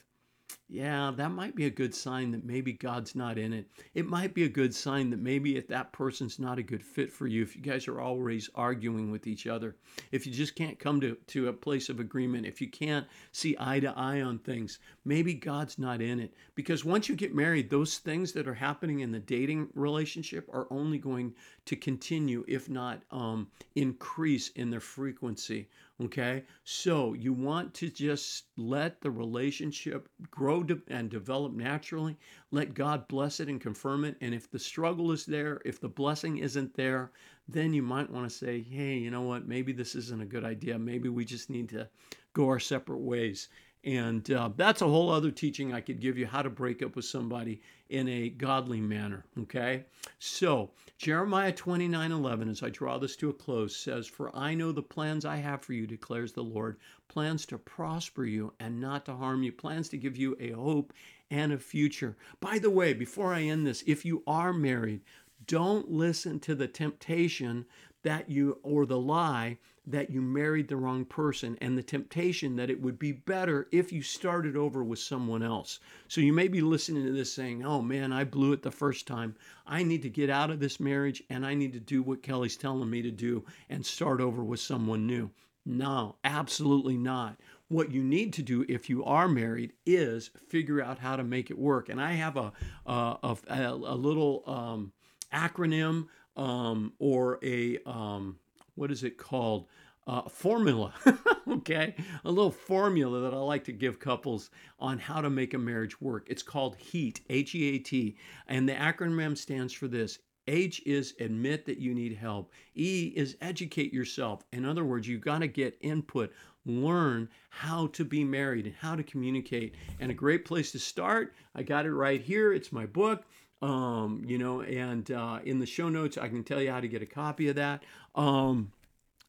yeah, 0.70 1.12
that 1.16 1.32
might 1.32 1.56
be 1.56 1.66
a 1.66 1.70
good 1.70 1.94
sign 1.94 2.32
that 2.32 2.46
maybe 2.46 2.74
God's 2.74 3.16
not 3.16 3.38
in 3.38 3.54
it. 3.54 3.68
It 3.94 4.08
might 4.08 4.34
be 4.34 4.44
a 4.44 4.50
good 4.50 4.74
sign 4.74 5.10
that 5.10 5.20
maybe 5.20 5.58
if 5.58 5.68
that 5.68 5.92
person's 5.92 6.40
not 6.40 6.58
a 6.58 6.64
good 6.64 6.84
fit 6.84 7.12
for 7.12 7.28
you, 7.28 7.44
if 7.44 7.56
you 7.56 7.62
guys 7.62 7.88
are 7.88 8.00
always 8.00 8.50
arguing 8.56 9.12
with 9.12 9.28
each 9.28 9.48
other, 9.48 9.76
if 10.12 10.26
you 10.26 10.32
just 10.32 10.56
can't 10.56 10.80
come 10.80 11.02
to, 11.02 11.16
to 11.28 11.50
a 11.50 11.54
place 11.54 11.90
of 11.90 12.00
agreement, 12.00 12.46
if 12.46 12.62
you 12.62 12.70
can't 12.70 13.06
see 13.32 13.56
eye 13.60 13.80
to 13.80 13.98
eye 13.98 14.22
on 14.22 14.40
things, 14.40 14.80
maybe 15.06 15.34
God's 15.34 15.78
not 15.78 16.02
in 16.02 16.20
it. 16.20 16.34
Because 16.56 16.86
once 16.86 17.10
you 17.10 17.16
get 17.16 17.36
married, 17.36 17.70
those 17.70 17.98
things 17.98 18.32
that 18.34 18.48
are 18.48 18.54
happening 18.54 19.02
in 19.02 19.12
the 19.12 19.20
dating 19.20 19.70
relationship 19.74 20.50
are 20.54 20.68
only 20.72 20.98
going 20.98 21.34
to 21.66 21.76
continue, 21.76 22.44
if 22.48 22.70
not 22.70 23.02
um, 23.12 23.48
increase 23.76 24.50
in 24.50 24.70
their 24.70 24.80
frequency. 24.80 25.68
Okay, 26.06 26.44
so 26.64 27.14
you 27.14 27.32
want 27.32 27.76
to 27.76 27.88
just 27.88 28.46
let 28.58 29.02
the 29.02 29.12
relationship 29.12 30.10
grow 30.32 30.66
and 30.88 31.12
develop 31.12 31.54
naturally. 31.54 32.18
Let 32.50 32.74
God 32.74 33.08
bless 33.08 33.40
it 33.40 33.50
and 33.50 33.62
confirm 33.62 34.06
it. 34.06 34.16
And 34.20 34.34
if 34.34 34.50
the 34.50 34.58
struggle 34.58 35.12
is 35.12 35.28
there, 35.28 35.62
if 35.64 35.80
the 35.80 35.90
blessing 35.90 36.38
isn't 36.38 36.74
there, 36.74 37.12
then 37.48 37.72
you 37.74 37.84
might 37.84 38.10
want 38.10 38.28
to 38.28 38.36
say, 38.36 38.62
hey, 38.62 38.96
you 38.96 39.12
know 39.12 39.22
what? 39.22 39.48
Maybe 39.48 39.74
this 39.74 39.94
isn't 39.94 40.22
a 40.22 40.26
good 40.26 40.44
idea. 40.44 40.80
Maybe 40.80 41.10
we 41.10 41.24
just 41.24 41.52
need 41.52 41.70
to 41.70 41.88
go 42.34 42.48
our 42.48 42.60
separate 42.60 43.02
ways. 43.02 43.50
And 43.84 44.30
uh, 44.32 44.50
that's 44.56 44.82
a 44.82 44.88
whole 44.88 45.10
other 45.10 45.32
teaching 45.32 45.74
I 45.74 45.82
could 45.82 46.00
give 46.00 46.18
you 46.18 46.26
how 46.26 46.42
to 46.42 46.50
break 46.50 46.82
up 46.82 46.96
with 46.96 47.06
somebody 47.06 47.62
in 47.90 48.08
a 48.08 48.30
godly 48.30 48.80
manner. 48.80 49.26
Okay? 49.40 49.86
So, 50.20 50.72
Jeremiah 51.02 51.52
29 51.52 52.12
11, 52.12 52.48
as 52.48 52.62
I 52.62 52.70
draw 52.70 53.00
this 53.00 53.16
to 53.16 53.30
a 53.32 53.34
close, 53.34 53.76
says, 53.76 54.06
For 54.06 54.30
I 54.36 54.54
know 54.54 54.72
the 54.72 54.84
plans 54.84 55.26
I 55.26 55.38
have 55.38 55.64
for 55.64 55.74
you, 55.74 55.88
declares 55.88 56.32
the 56.32 56.44
Lord 56.44 56.78
plans 57.08 57.48
to 57.48 57.58
prosper 57.58 58.24
you 58.24 58.54
and 58.60 58.80
not 58.80 59.06
to 59.06 59.16
harm 59.16 59.42
you, 59.42 59.52
plans 59.52 59.90
to 59.90 59.98
give 59.98 60.16
you 60.16 60.38
a 60.40 60.52
hope 60.52 60.94
and 61.32 61.52
a 61.52 61.58
future. 61.58 62.18
By 62.40 62.60
the 62.60 62.70
way, 62.70 62.94
before 62.94 63.34
I 63.34 63.42
end 63.42 63.66
this, 63.66 63.84
if 63.88 64.06
you 64.06 64.22
are 64.28 64.54
married, 64.54 65.02
don't 65.48 65.90
listen 65.90 66.40
to 66.42 66.54
the 66.54 66.68
temptation 66.68 67.66
that 68.04 68.30
you, 68.30 68.60
or 68.62 68.86
the 68.86 69.00
lie 69.00 69.58
that 69.88 70.12
you 70.12 70.22
married 70.22 70.68
the 70.68 70.78
wrong 70.78 71.06
person, 71.06 71.58
and 71.60 71.76
the 71.78 71.84
temptation 71.84 72.56
that 72.56 72.70
it 72.70 72.82
would 72.82 73.00
be 73.00 73.12
better 73.12 73.68
if 73.72 73.92
you 73.92 74.02
started 74.04 74.56
over 74.56 74.84
with 74.84 75.00
someone 75.00 75.42
else. 75.42 75.80
So 76.08 76.22
you 76.22 76.34
may 76.34 76.48
be 76.48 76.62
listening 76.62 77.04
to 77.06 77.12
this 77.12 77.34
saying, 77.34 77.66
Oh 77.66 77.82
man, 77.82 78.14
I 78.14 78.24
blew 78.24 78.54
it 78.54 78.62
the 78.62 78.72
first 78.72 79.08
time. 79.08 79.36
I 79.66 79.84
need 79.84 80.04
to 80.04 80.10
get 80.10 80.30
out 80.30 80.52
of 80.52 80.60
this 80.60 80.80
marriage 80.80 81.24
and 81.30 81.46
I 81.46 81.56
need 81.56 81.74
to 81.74 81.80
do 81.80 82.04
what 82.04 82.22
Kelly's 82.22 82.58
telling 82.58 82.90
me 82.90 83.02
to 83.02 83.12
do 83.12 83.44
and 83.70 83.86
start 83.86 84.22
over 84.22 84.44
with 84.44 84.60
someone 84.60 85.08
new. 85.08 85.32
No, 85.66 86.16
absolutely 86.24 86.98
not. 86.98 87.40
What 87.68 87.92
you 87.92 88.04
need 88.04 88.34
to 88.34 88.44
do 88.44 88.66
if 88.68 88.90
you 88.90 89.04
are 89.06 89.28
married 89.28 89.74
is 89.86 90.30
figure 90.50 90.84
out 90.84 91.00
how 91.00 91.16
to 91.16 91.24
make 91.24 91.50
it 91.50 91.58
work. 91.58 91.90
And 91.90 92.02
I 92.02 92.14
have 92.14 92.38
a 92.38 92.52
a, 92.86 93.38
a, 93.48 93.70
a 93.70 93.96
little 93.96 94.44
um, 94.46 94.92
acronym 95.34 96.08
um, 96.36 96.94
or 97.00 97.40
a 97.44 97.78
um, 97.86 98.38
what 98.76 98.92
is 98.92 99.04
it 99.04 99.18
called? 99.18 99.68
Uh, 100.08 100.28
formula, 100.28 100.94
okay? 101.48 101.94
A 102.26 102.32
little 102.32 102.50
formula 102.50 103.22
that 103.22 103.36
I 103.36 103.38
like 103.38 103.64
to 103.66 103.72
give 103.72 104.00
couples 104.00 104.50
on 104.80 104.98
how 104.98 105.22
to 105.22 105.30
make 105.30 105.54
a 105.54 105.60
marriage 105.60 106.02
work. 106.02 106.26
It's 106.28 106.42
called 106.42 106.76
HEAT, 106.78 107.22
H 107.30 107.54
E 107.54 107.76
A 107.76 107.78
T, 107.78 108.18
and 108.48 108.68
the 108.68 108.74
acronym 108.74 109.38
stands 109.38 109.72
for 109.72 109.88
this 109.88 110.18
H 110.48 110.82
is 110.86 111.14
admit 111.20 111.66
that 111.66 111.78
you 111.78 111.94
need 111.94 112.18
help. 112.18 112.52
E 112.76 113.14
is 113.16 113.38
educate 113.42 113.94
yourself. 113.94 114.44
In 114.52 114.66
other 114.66 114.84
words, 114.84 115.08
you've 115.08 115.22
got 115.22 115.40
to 115.40 115.48
get 115.48 115.78
input, 115.82 116.34
learn 116.66 117.30
how 117.50 117.88
to 117.88 118.04
be 118.04 118.24
married 118.24 118.66
and 118.66 118.76
how 118.76 118.96
to 118.96 119.04
communicate. 119.04 119.76
And 120.00 120.10
a 120.10 120.16
great 120.16 120.44
place 120.44 120.72
to 120.72 120.80
start, 120.80 121.34
I 121.56 121.64
got 121.64 121.86
it 121.86 121.94
right 121.94 122.22
here. 122.22 122.54
It's 122.54 122.72
my 122.72 122.86
book. 122.86 123.26
Um, 123.62 124.24
you 124.26 124.38
know, 124.38 124.62
and 124.62 125.10
uh, 125.12 125.40
in 125.44 125.60
the 125.60 125.66
show 125.66 125.90
notes, 125.90 126.18
I 126.18 126.28
can 126.30 126.44
tell 126.44 126.62
you 126.62 126.72
how 126.72 126.80
to 126.80 126.88
get 126.88 127.02
a 127.02 127.06
copy 127.06 127.48
of 127.50 127.56
that. 127.58 127.84
Um, 128.16 128.72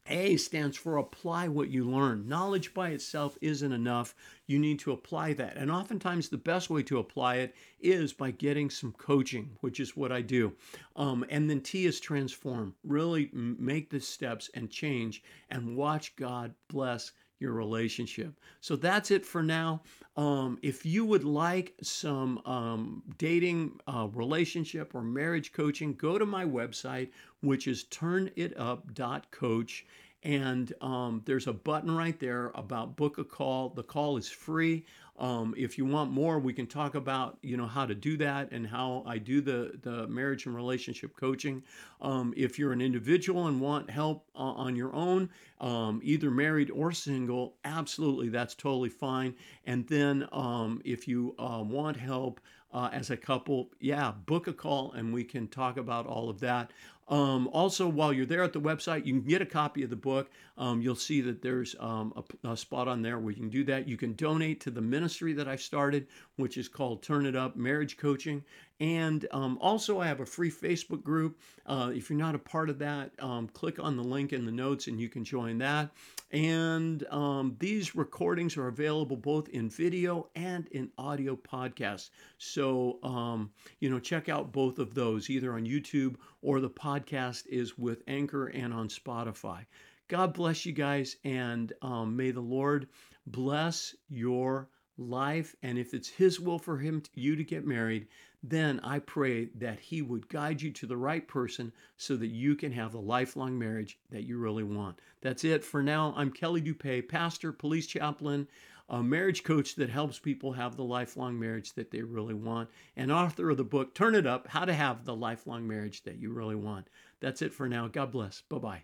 a 0.09 0.37
stands 0.37 0.77
for 0.77 0.97
apply 0.97 1.47
what 1.47 1.68
you 1.68 1.88
learn. 1.88 2.27
Knowledge 2.27 2.75
by 2.75 2.88
itself 2.90 3.38
isn't 3.40 3.73
enough. 3.73 4.16
You 4.47 4.59
need 4.59 4.81
to 4.81 4.90
apply 4.90 5.35
that. 5.35 5.57
And 5.57 5.71
oftentimes, 5.71 6.29
the 6.29 6.38
best 6.38 6.71
way 6.71 6.83
to 6.85 6.99
apply 6.99 7.37
it 7.37 7.55
is 7.79 8.12
by 8.12 8.33
getting 8.33 8.68
some 8.68 8.92
coaching, 8.92 9.57
which 9.61 9.79
is 9.79 9.97
what 9.97 10.11
I 10.11 10.21
do. 10.21 10.55
Um, 10.97 11.25
and 11.31 11.49
then 11.49 11.61
T 11.61 11.87
is 11.87 12.01
transform. 12.01 12.75
Really 12.83 13.31
make 13.33 13.90
the 13.90 14.01
steps 14.01 14.51
and 14.55 14.71
change 14.71 15.23
and 15.51 15.77
watch 15.77 16.16
God 16.16 16.55
bless 16.68 17.12
your 17.42 17.52
relationship. 17.52 18.40
So 18.61 18.76
that's 18.76 19.11
it 19.11 19.26
for 19.26 19.42
now. 19.42 19.83
Um, 20.16 20.59
if 20.62 20.87
you 20.87 21.05
would 21.05 21.24
like 21.24 21.74
some 21.83 22.38
um, 22.46 23.02
dating, 23.18 23.81
uh, 23.87 24.09
relationship, 24.12 24.94
or 24.94 25.02
marriage 25.02 25.52
coaching, 25.52 25.94
go 25.94 26.18
to 26.18 26.24
my 26.24 26.44
website, 26.44 27.11
which 27.40 27.66
is 27.66 27.85
turnitup.coach. 27.85 29.87
And 30.24 30.72
um, 30.80 31.22
there's 31.24 31.48
a 31.48 31.52
button 31.52 31.96
right 31.96 32.18
there 32.20 32.52
about 32.54 32.96
book 32.96 33.18
a 33.18 33.24
call. 33.24 33.70
The 33.70 33.82
call 33.82 34.16
is 34.16 34.28
free. 34.28 34.85
Um, 35.18 35.54
if 35.56 35.76
you 35.76 35.85
want 35.85 36.11
more, 36.11 36.38
we 36.38 36.52
can 36.52 36.66
talk 36.66 36.94
about 36.94 37.38
you 37.42 37.56
know 37.56 37.66
how 37.66 37.87
to 37.87 37.94
do 37.94 38.16
that 38.16 38.50
and 38.50 38.66
how 38.66 39.02
I 39.06 39.18
do 39.18 39.40
the 39.40 39.78
the 39.82 40.06
marriage 40.08 40.46
and 40.46 40.54
relationship 40.54 41.16
coaching. 41.16 41.62
Um, 42.00 42.32
if 42.37 42.58
you're 42.58 42.72
an 42.72 42.80
individual 42.80 43.46
and 43.46 43.61
want 43.61 43.90
help 43.90 44.26
uh, 44.35 44.38
on 44.38 44.74
your 44.74 44.94
own, 44.94 45.28
um, 45.61 46.00
either 46.02 46.30
married 46.30 46.70
or 46.70 46.92
single, 46.92 47.54
absolutely 47.64 48.30
that's 48.30 48.54
totally 48.54 48.88
fine. 48.88 49.35
And 49.66 49.87
then 49.87 50.26
um, 50.32 50.80
if 50.85 51.06
you 51.06 51.35
uh, 51.38 51.62
want 51.64 51.96
help 51.96 52.40
uh, 52.72 52.88
as 52.92 53.11
a 53.11 53.16
couple, 53.16 53.70
yeah, 53.80 54.12
book 54.26 54.46
a 54.46 54.52
call 54.52 54.92
and 54.92 55.12
we 55.12 55.24
can 55.24 55.46
talk 55.48 55.76
about 55.76 56.06
all 56.06 56.30
of 56.30 56.40
that. 56.40 56.70
Um, 57.12 57.51
also, 57.53 57.87
while 57.88 58.11
you're 58.11 58.25
there 58.25 58.42
at 58.42 58.55
the 58.55 58.61
website, 58.61 59.05
you 59.05 59.12
can 59.12 59.20
get 59.20 59.42
a 59.42 59.46
copy 59.46 59.83
of 59.83 59.90
the 59.90 59.96
book. 59.96 60.31
Um, 60.57 60.81
you'll 60.81 60.94
see 60.94 61.20
that 61.20 61.42
there's 61.42 61.77
um, 61.79 62.14
a, 62.16 62.53
a, 62.53 62.57
spot 62.57 62.88
on 62.88 63.03
there 63.03 63.18
where 63.18 63.33
you 63.33 63.37
can 63.37 63.51
do 63.51 63.64
that. 63.64 63.87
You 63.87 63.98
can 63.98 64.14
donate 64.14 64.62
to 64.62 64.70
the 64.70 64.81
ministry 64.81 65.35
that 65.35 65.46
I 65.46 65.57
started, 65.57 66.07
which 66.37 66.57
is 66.57 66.68
called 66.68 67.03
Turn 67.03 67.27
It 67.27 67.37
Up 67.37 67.55
Marriage 67.55 67.98
Coaching. 67.98 68.42
And 68.83 69.29
um, 69.31 69.59
also, 69.61 70.01
I 70.01 70.09
have 70.09 70.18
a 70.18 70.27
free 70.27 70.51
Facebook 70.51 71.05
group. 71.05 71.38
Uh, 71.66 71.92
if 71.95 72.11
you're 72.11 72.18
not 72.18 72.35
a 72.35 72.38
part 72.40 72.68
of 72.68 72.81
that, 72.81 73.12
um, 73.21 73.47
click 73.47 73.79
on 73.79 73.97
the 73.97 74.03
link 74.03 74.33
in 74.33 74.45
the 74.45 74.51
notes 74.51 74.88
and 74.88 75.01
you 75.01 75.09
can 75.09 75.23
join 75.23 75.59
that. 75.59 75.92
And 76.33 77.07
um, 77.12 77.55
these 77.61 77.95
recordings 77.95 78.57
are 78.57 78.66
available 78.66 79.16
both 79.16 79.49
in 79.51 79.71
video 79.71 80.29
and 80.35 80.66
in 80.73 80.90
audio 80.99 81.37
podcasts. 81.37 82.11
So, 82.38 82.99
um, 83.05 83.53
you 83.79 83.88
know, 83.88 84.01
check 84.01 84.29
out 84.29 84.51
both 84.51 84.81
of 84.81 84.95
those 84.95 85.31
either 85.31 85.53
on 85.53 85.64
YouTube 85.64 86.16
or 86.40 86.59
the 86.59 86.68
podcast 86.68 87.47
is 87.47 87.79
with 87.79 88.03
Anchor 88.09 88.49
and 88.49 88.75
on 88.75 88.88
Spotify. 88.88 89.64
God 90.09 90.35
bless 90.35 90.66
you 90.66 90.73
guys, 90.73 91.18
and 91.23 91.73
um, 91.83 92.16
may 92.16 92.33
the 92.33 92.40
Lord 92.40 92.88
bless 93.29 93.95
your 94.09 94.68
life. 94.99 95.55
And 95.62 95.79
if 95.79 95.95
it's 95.95 96.09
His 96.09 96.40
will 96.40 96.59
for 96.59 96.79
him, 96.79 97.01
to, 97.01 97.11
you 97.14 97.37
to 97.37 97.45
get 97.45 97.64
married, 97.64 98.09
then 98.42 98.81
I 98.81 98.98
pray 98.98 99.46
that 99.57 99.78
He 99.78 100.02
would 100.02 100.28
guide 100.28 100.61
you 100.61 100.70
to 100.72 100.87
the 100.87 100.96
right 100.96 101.26
person 101.26 101.72
so 101.96 102.16
that 102.16 102.28
you 102.28 102.57
can 102.57 102.72
have 102.72 102.92
the 102.92 103.00
lifelong 103.00 103.59
marriage 103.59 103.98
that 104.11 104.24
you 104.24 104.38
really 104.38 104.64
want. 104.64 105.00
That's 105.20 105.44
it 105.44 105.64
for 105.64 105.83
now. 105.83 106.12
I'm 106.16 106.31
Kelly 106.31 106.61
Dupay, 106.61 107.09
pastor, 107.09 107.52
police 107.52 107.87
chaplain, 107.87 108.48
a 108.88 109.02
marriage 109.02 109.44
coach 109.44 109.76
that 109.76 109.88
helps 109.88 110.18
people 110.18 110.52
have 110.52 110.76
the 110.76 110.85
lifelong 110.85 111.38
marriage 111.38 111.72
that 111.74 111.90
they 111.90 112.02
really 112.02 112.35
want, 112.35 112.68
and 112.96 113.12
author 113.12 113.50
of 113.50 113.57
the 113.57 113.64
book 113.64 113.94
Turn 113.94 114.14
It 114.14 114.26
Up 114.26 114.48
How 114.48 114.64
to 114.64 114.74
Have 114.74 115.05
the 115.05 115.14
Lifelong 115.14 115.66
Marriage 115.66 116.02
That 116.02 116.18
You 116.18 116.33
Really 116.33 116.57
Want. 116.57 116.88
That's 117.20 117.42
it 117.42 117.52
for 117.52 117.68
now. 117.68 117.88
God 117.88 118.11
bless. 118.11 118.42
Bye 118.42 118.59
bye. 118.59 118.83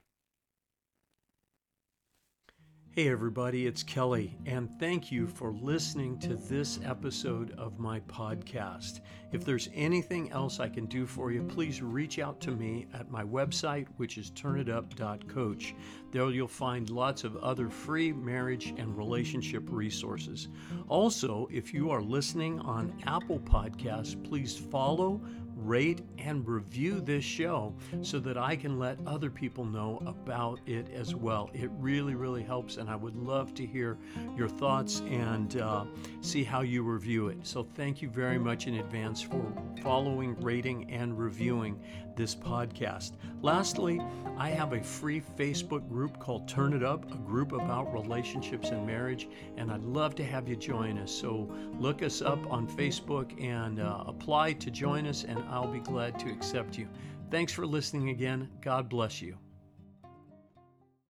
Hey, 2.98 3.10
everybody, 3.10 3.64
it's 3.64 3.84
Kelly, 3.84 4.36
and 4.44 4.68
thank 4.80 5.12
you 5.12 5.28
for 5.28 5.52
listening 5.52 6.18
to 6.18 6.34
this 6.34 6.80
episode 6.84 7.56
of 7.56 7.78
my 7.78 8.00
podcast. 8.00 9.02
If 9.30 9.44
there's 9.44 9.68
anything 9.72 10.32
else 10.32 10.58
I 10.58 10.68
can 10.68 10.86
do 10.86 11.06
for 11.06 11.30
you, 11.30 11.44
please 11.44 11.80
reach 11.80 12.18
out 12.18 12.40
to 12.40 12.50
me 12.50 12.88
at 12.92 13.08
my 13.08 13.22
website, 13.22 13.86
which 13.98 14.18
is 14.18 14.32
turnitup.coach. 14.32 15.76
There 16.10 16.30
you'll 16.30 16.48
find 16.48 16.90
lots 16.90 17.22
of 17.22 17.36
other 17.36 17.70
free 17.70 18.12
marriage 18.12 18.74
and 18.76 18.98
relationship 18.98 19.62
resources. 19.68 20.48
Also, 20.88 21.46
if 21.52 21.72
you 21.72 21.92
are 21.92 22.02
listening 22.02 22.58
on 22.58 23.00
Apple 23.06 23.38
Podcasts, 23.38 24.20
please 24.28 24.56
follow, 24.56 25.20
rate, 25.58 26.02
and 26.18 26.46
review 26.46 27.00
this 27.00 27.24
show 27.24 27.74
so 28.02 28.18
that 28.20 28.38
I 28.38 28.56
can 28.56 28.78
let 28.78 28.98
other 29.06 29.30
people 29.30 29.64
know 29.64 30.02
about 30.06 30.60
it 30.66 30.88
as 30.92 31.14
well. 31.14 31.50
It 31.52 31.70
really, 31.78 32.14
really 32.14 32.42
helps, 32.42 32.76
and 32.76 32.88
I 32.88 32.96
would 32.96 33.16
love 33.16 33.54
to 33.54 33.66
hear 33.66 33.98
your 34.36 34.48
thoughts 34.48 35.00
and 35.08 35.60
uh, 35.60 35.84
see 36.20 36.44
how 36.44 36.60
you 36.60 36.82
review 36.82 37.28
it. 37.28 37.38
So, 37.46 37.66
thank 37.74 38.00
you 38.02 38.08
very 38.08 38.38
much 38.38 38.66
in 38.66 38.74
advance 38.74 39.20
for 39.20 39.44
following, 39.82 40.38
rating, 40.40 40.90
and 40.90 41.18
reviewing 41.18 41.80
this 42.16 42.34
podcast. 42.34 43.12
Lastly, 43.42 44.00
I 44.36 44.50
have 44.50 44.72
a 44.72 44.82
free 44.82 45.22
Facebook 45.36 45.88
group 45.88 46.18
called 46.18 46.48
Turn 46.48 46.72
It 46.72 46.82
Up, 46.82 47.10
a 47.12 47.18
group 47.18 47.52
about 47.52 47.92
relationships 47.92 48.70
and 48.70 48.84
marriage, 48.86 49.28
and 49.56 49.70
I'd 49.70 49.84
love 49.84 50.16
to 50.16 50.24
have 50.24 50.48
you 50.48 50.56
join 50.56 50.98
us. 50.98 51.12
So, 51.12 51.48
look 51.78 52.02
us 52.02 52.22
up 52.22 52.44
on 52.50 52.66
Facebook 52.66 53.40
and 53.42 53.80
uh, 53.80 54.04
apply 54.06 54.54
to 54.54 54.70
join 54.70 55.06
us, 55.06 55.24
and 55.24 55.38
I'll 55.50 55.66
be 55.72 55.80
glad 55.80 56.18
to 56.20 56.30
accept 56.30 56.78
you. 56.78 56.88
Thanks 57.30 57.52
for 57.52 57.66
listening 57.66 58.10
again. 58.10 58.48
God 58.60 58.88
bless 58.88 59.20
you. 59.20 59.36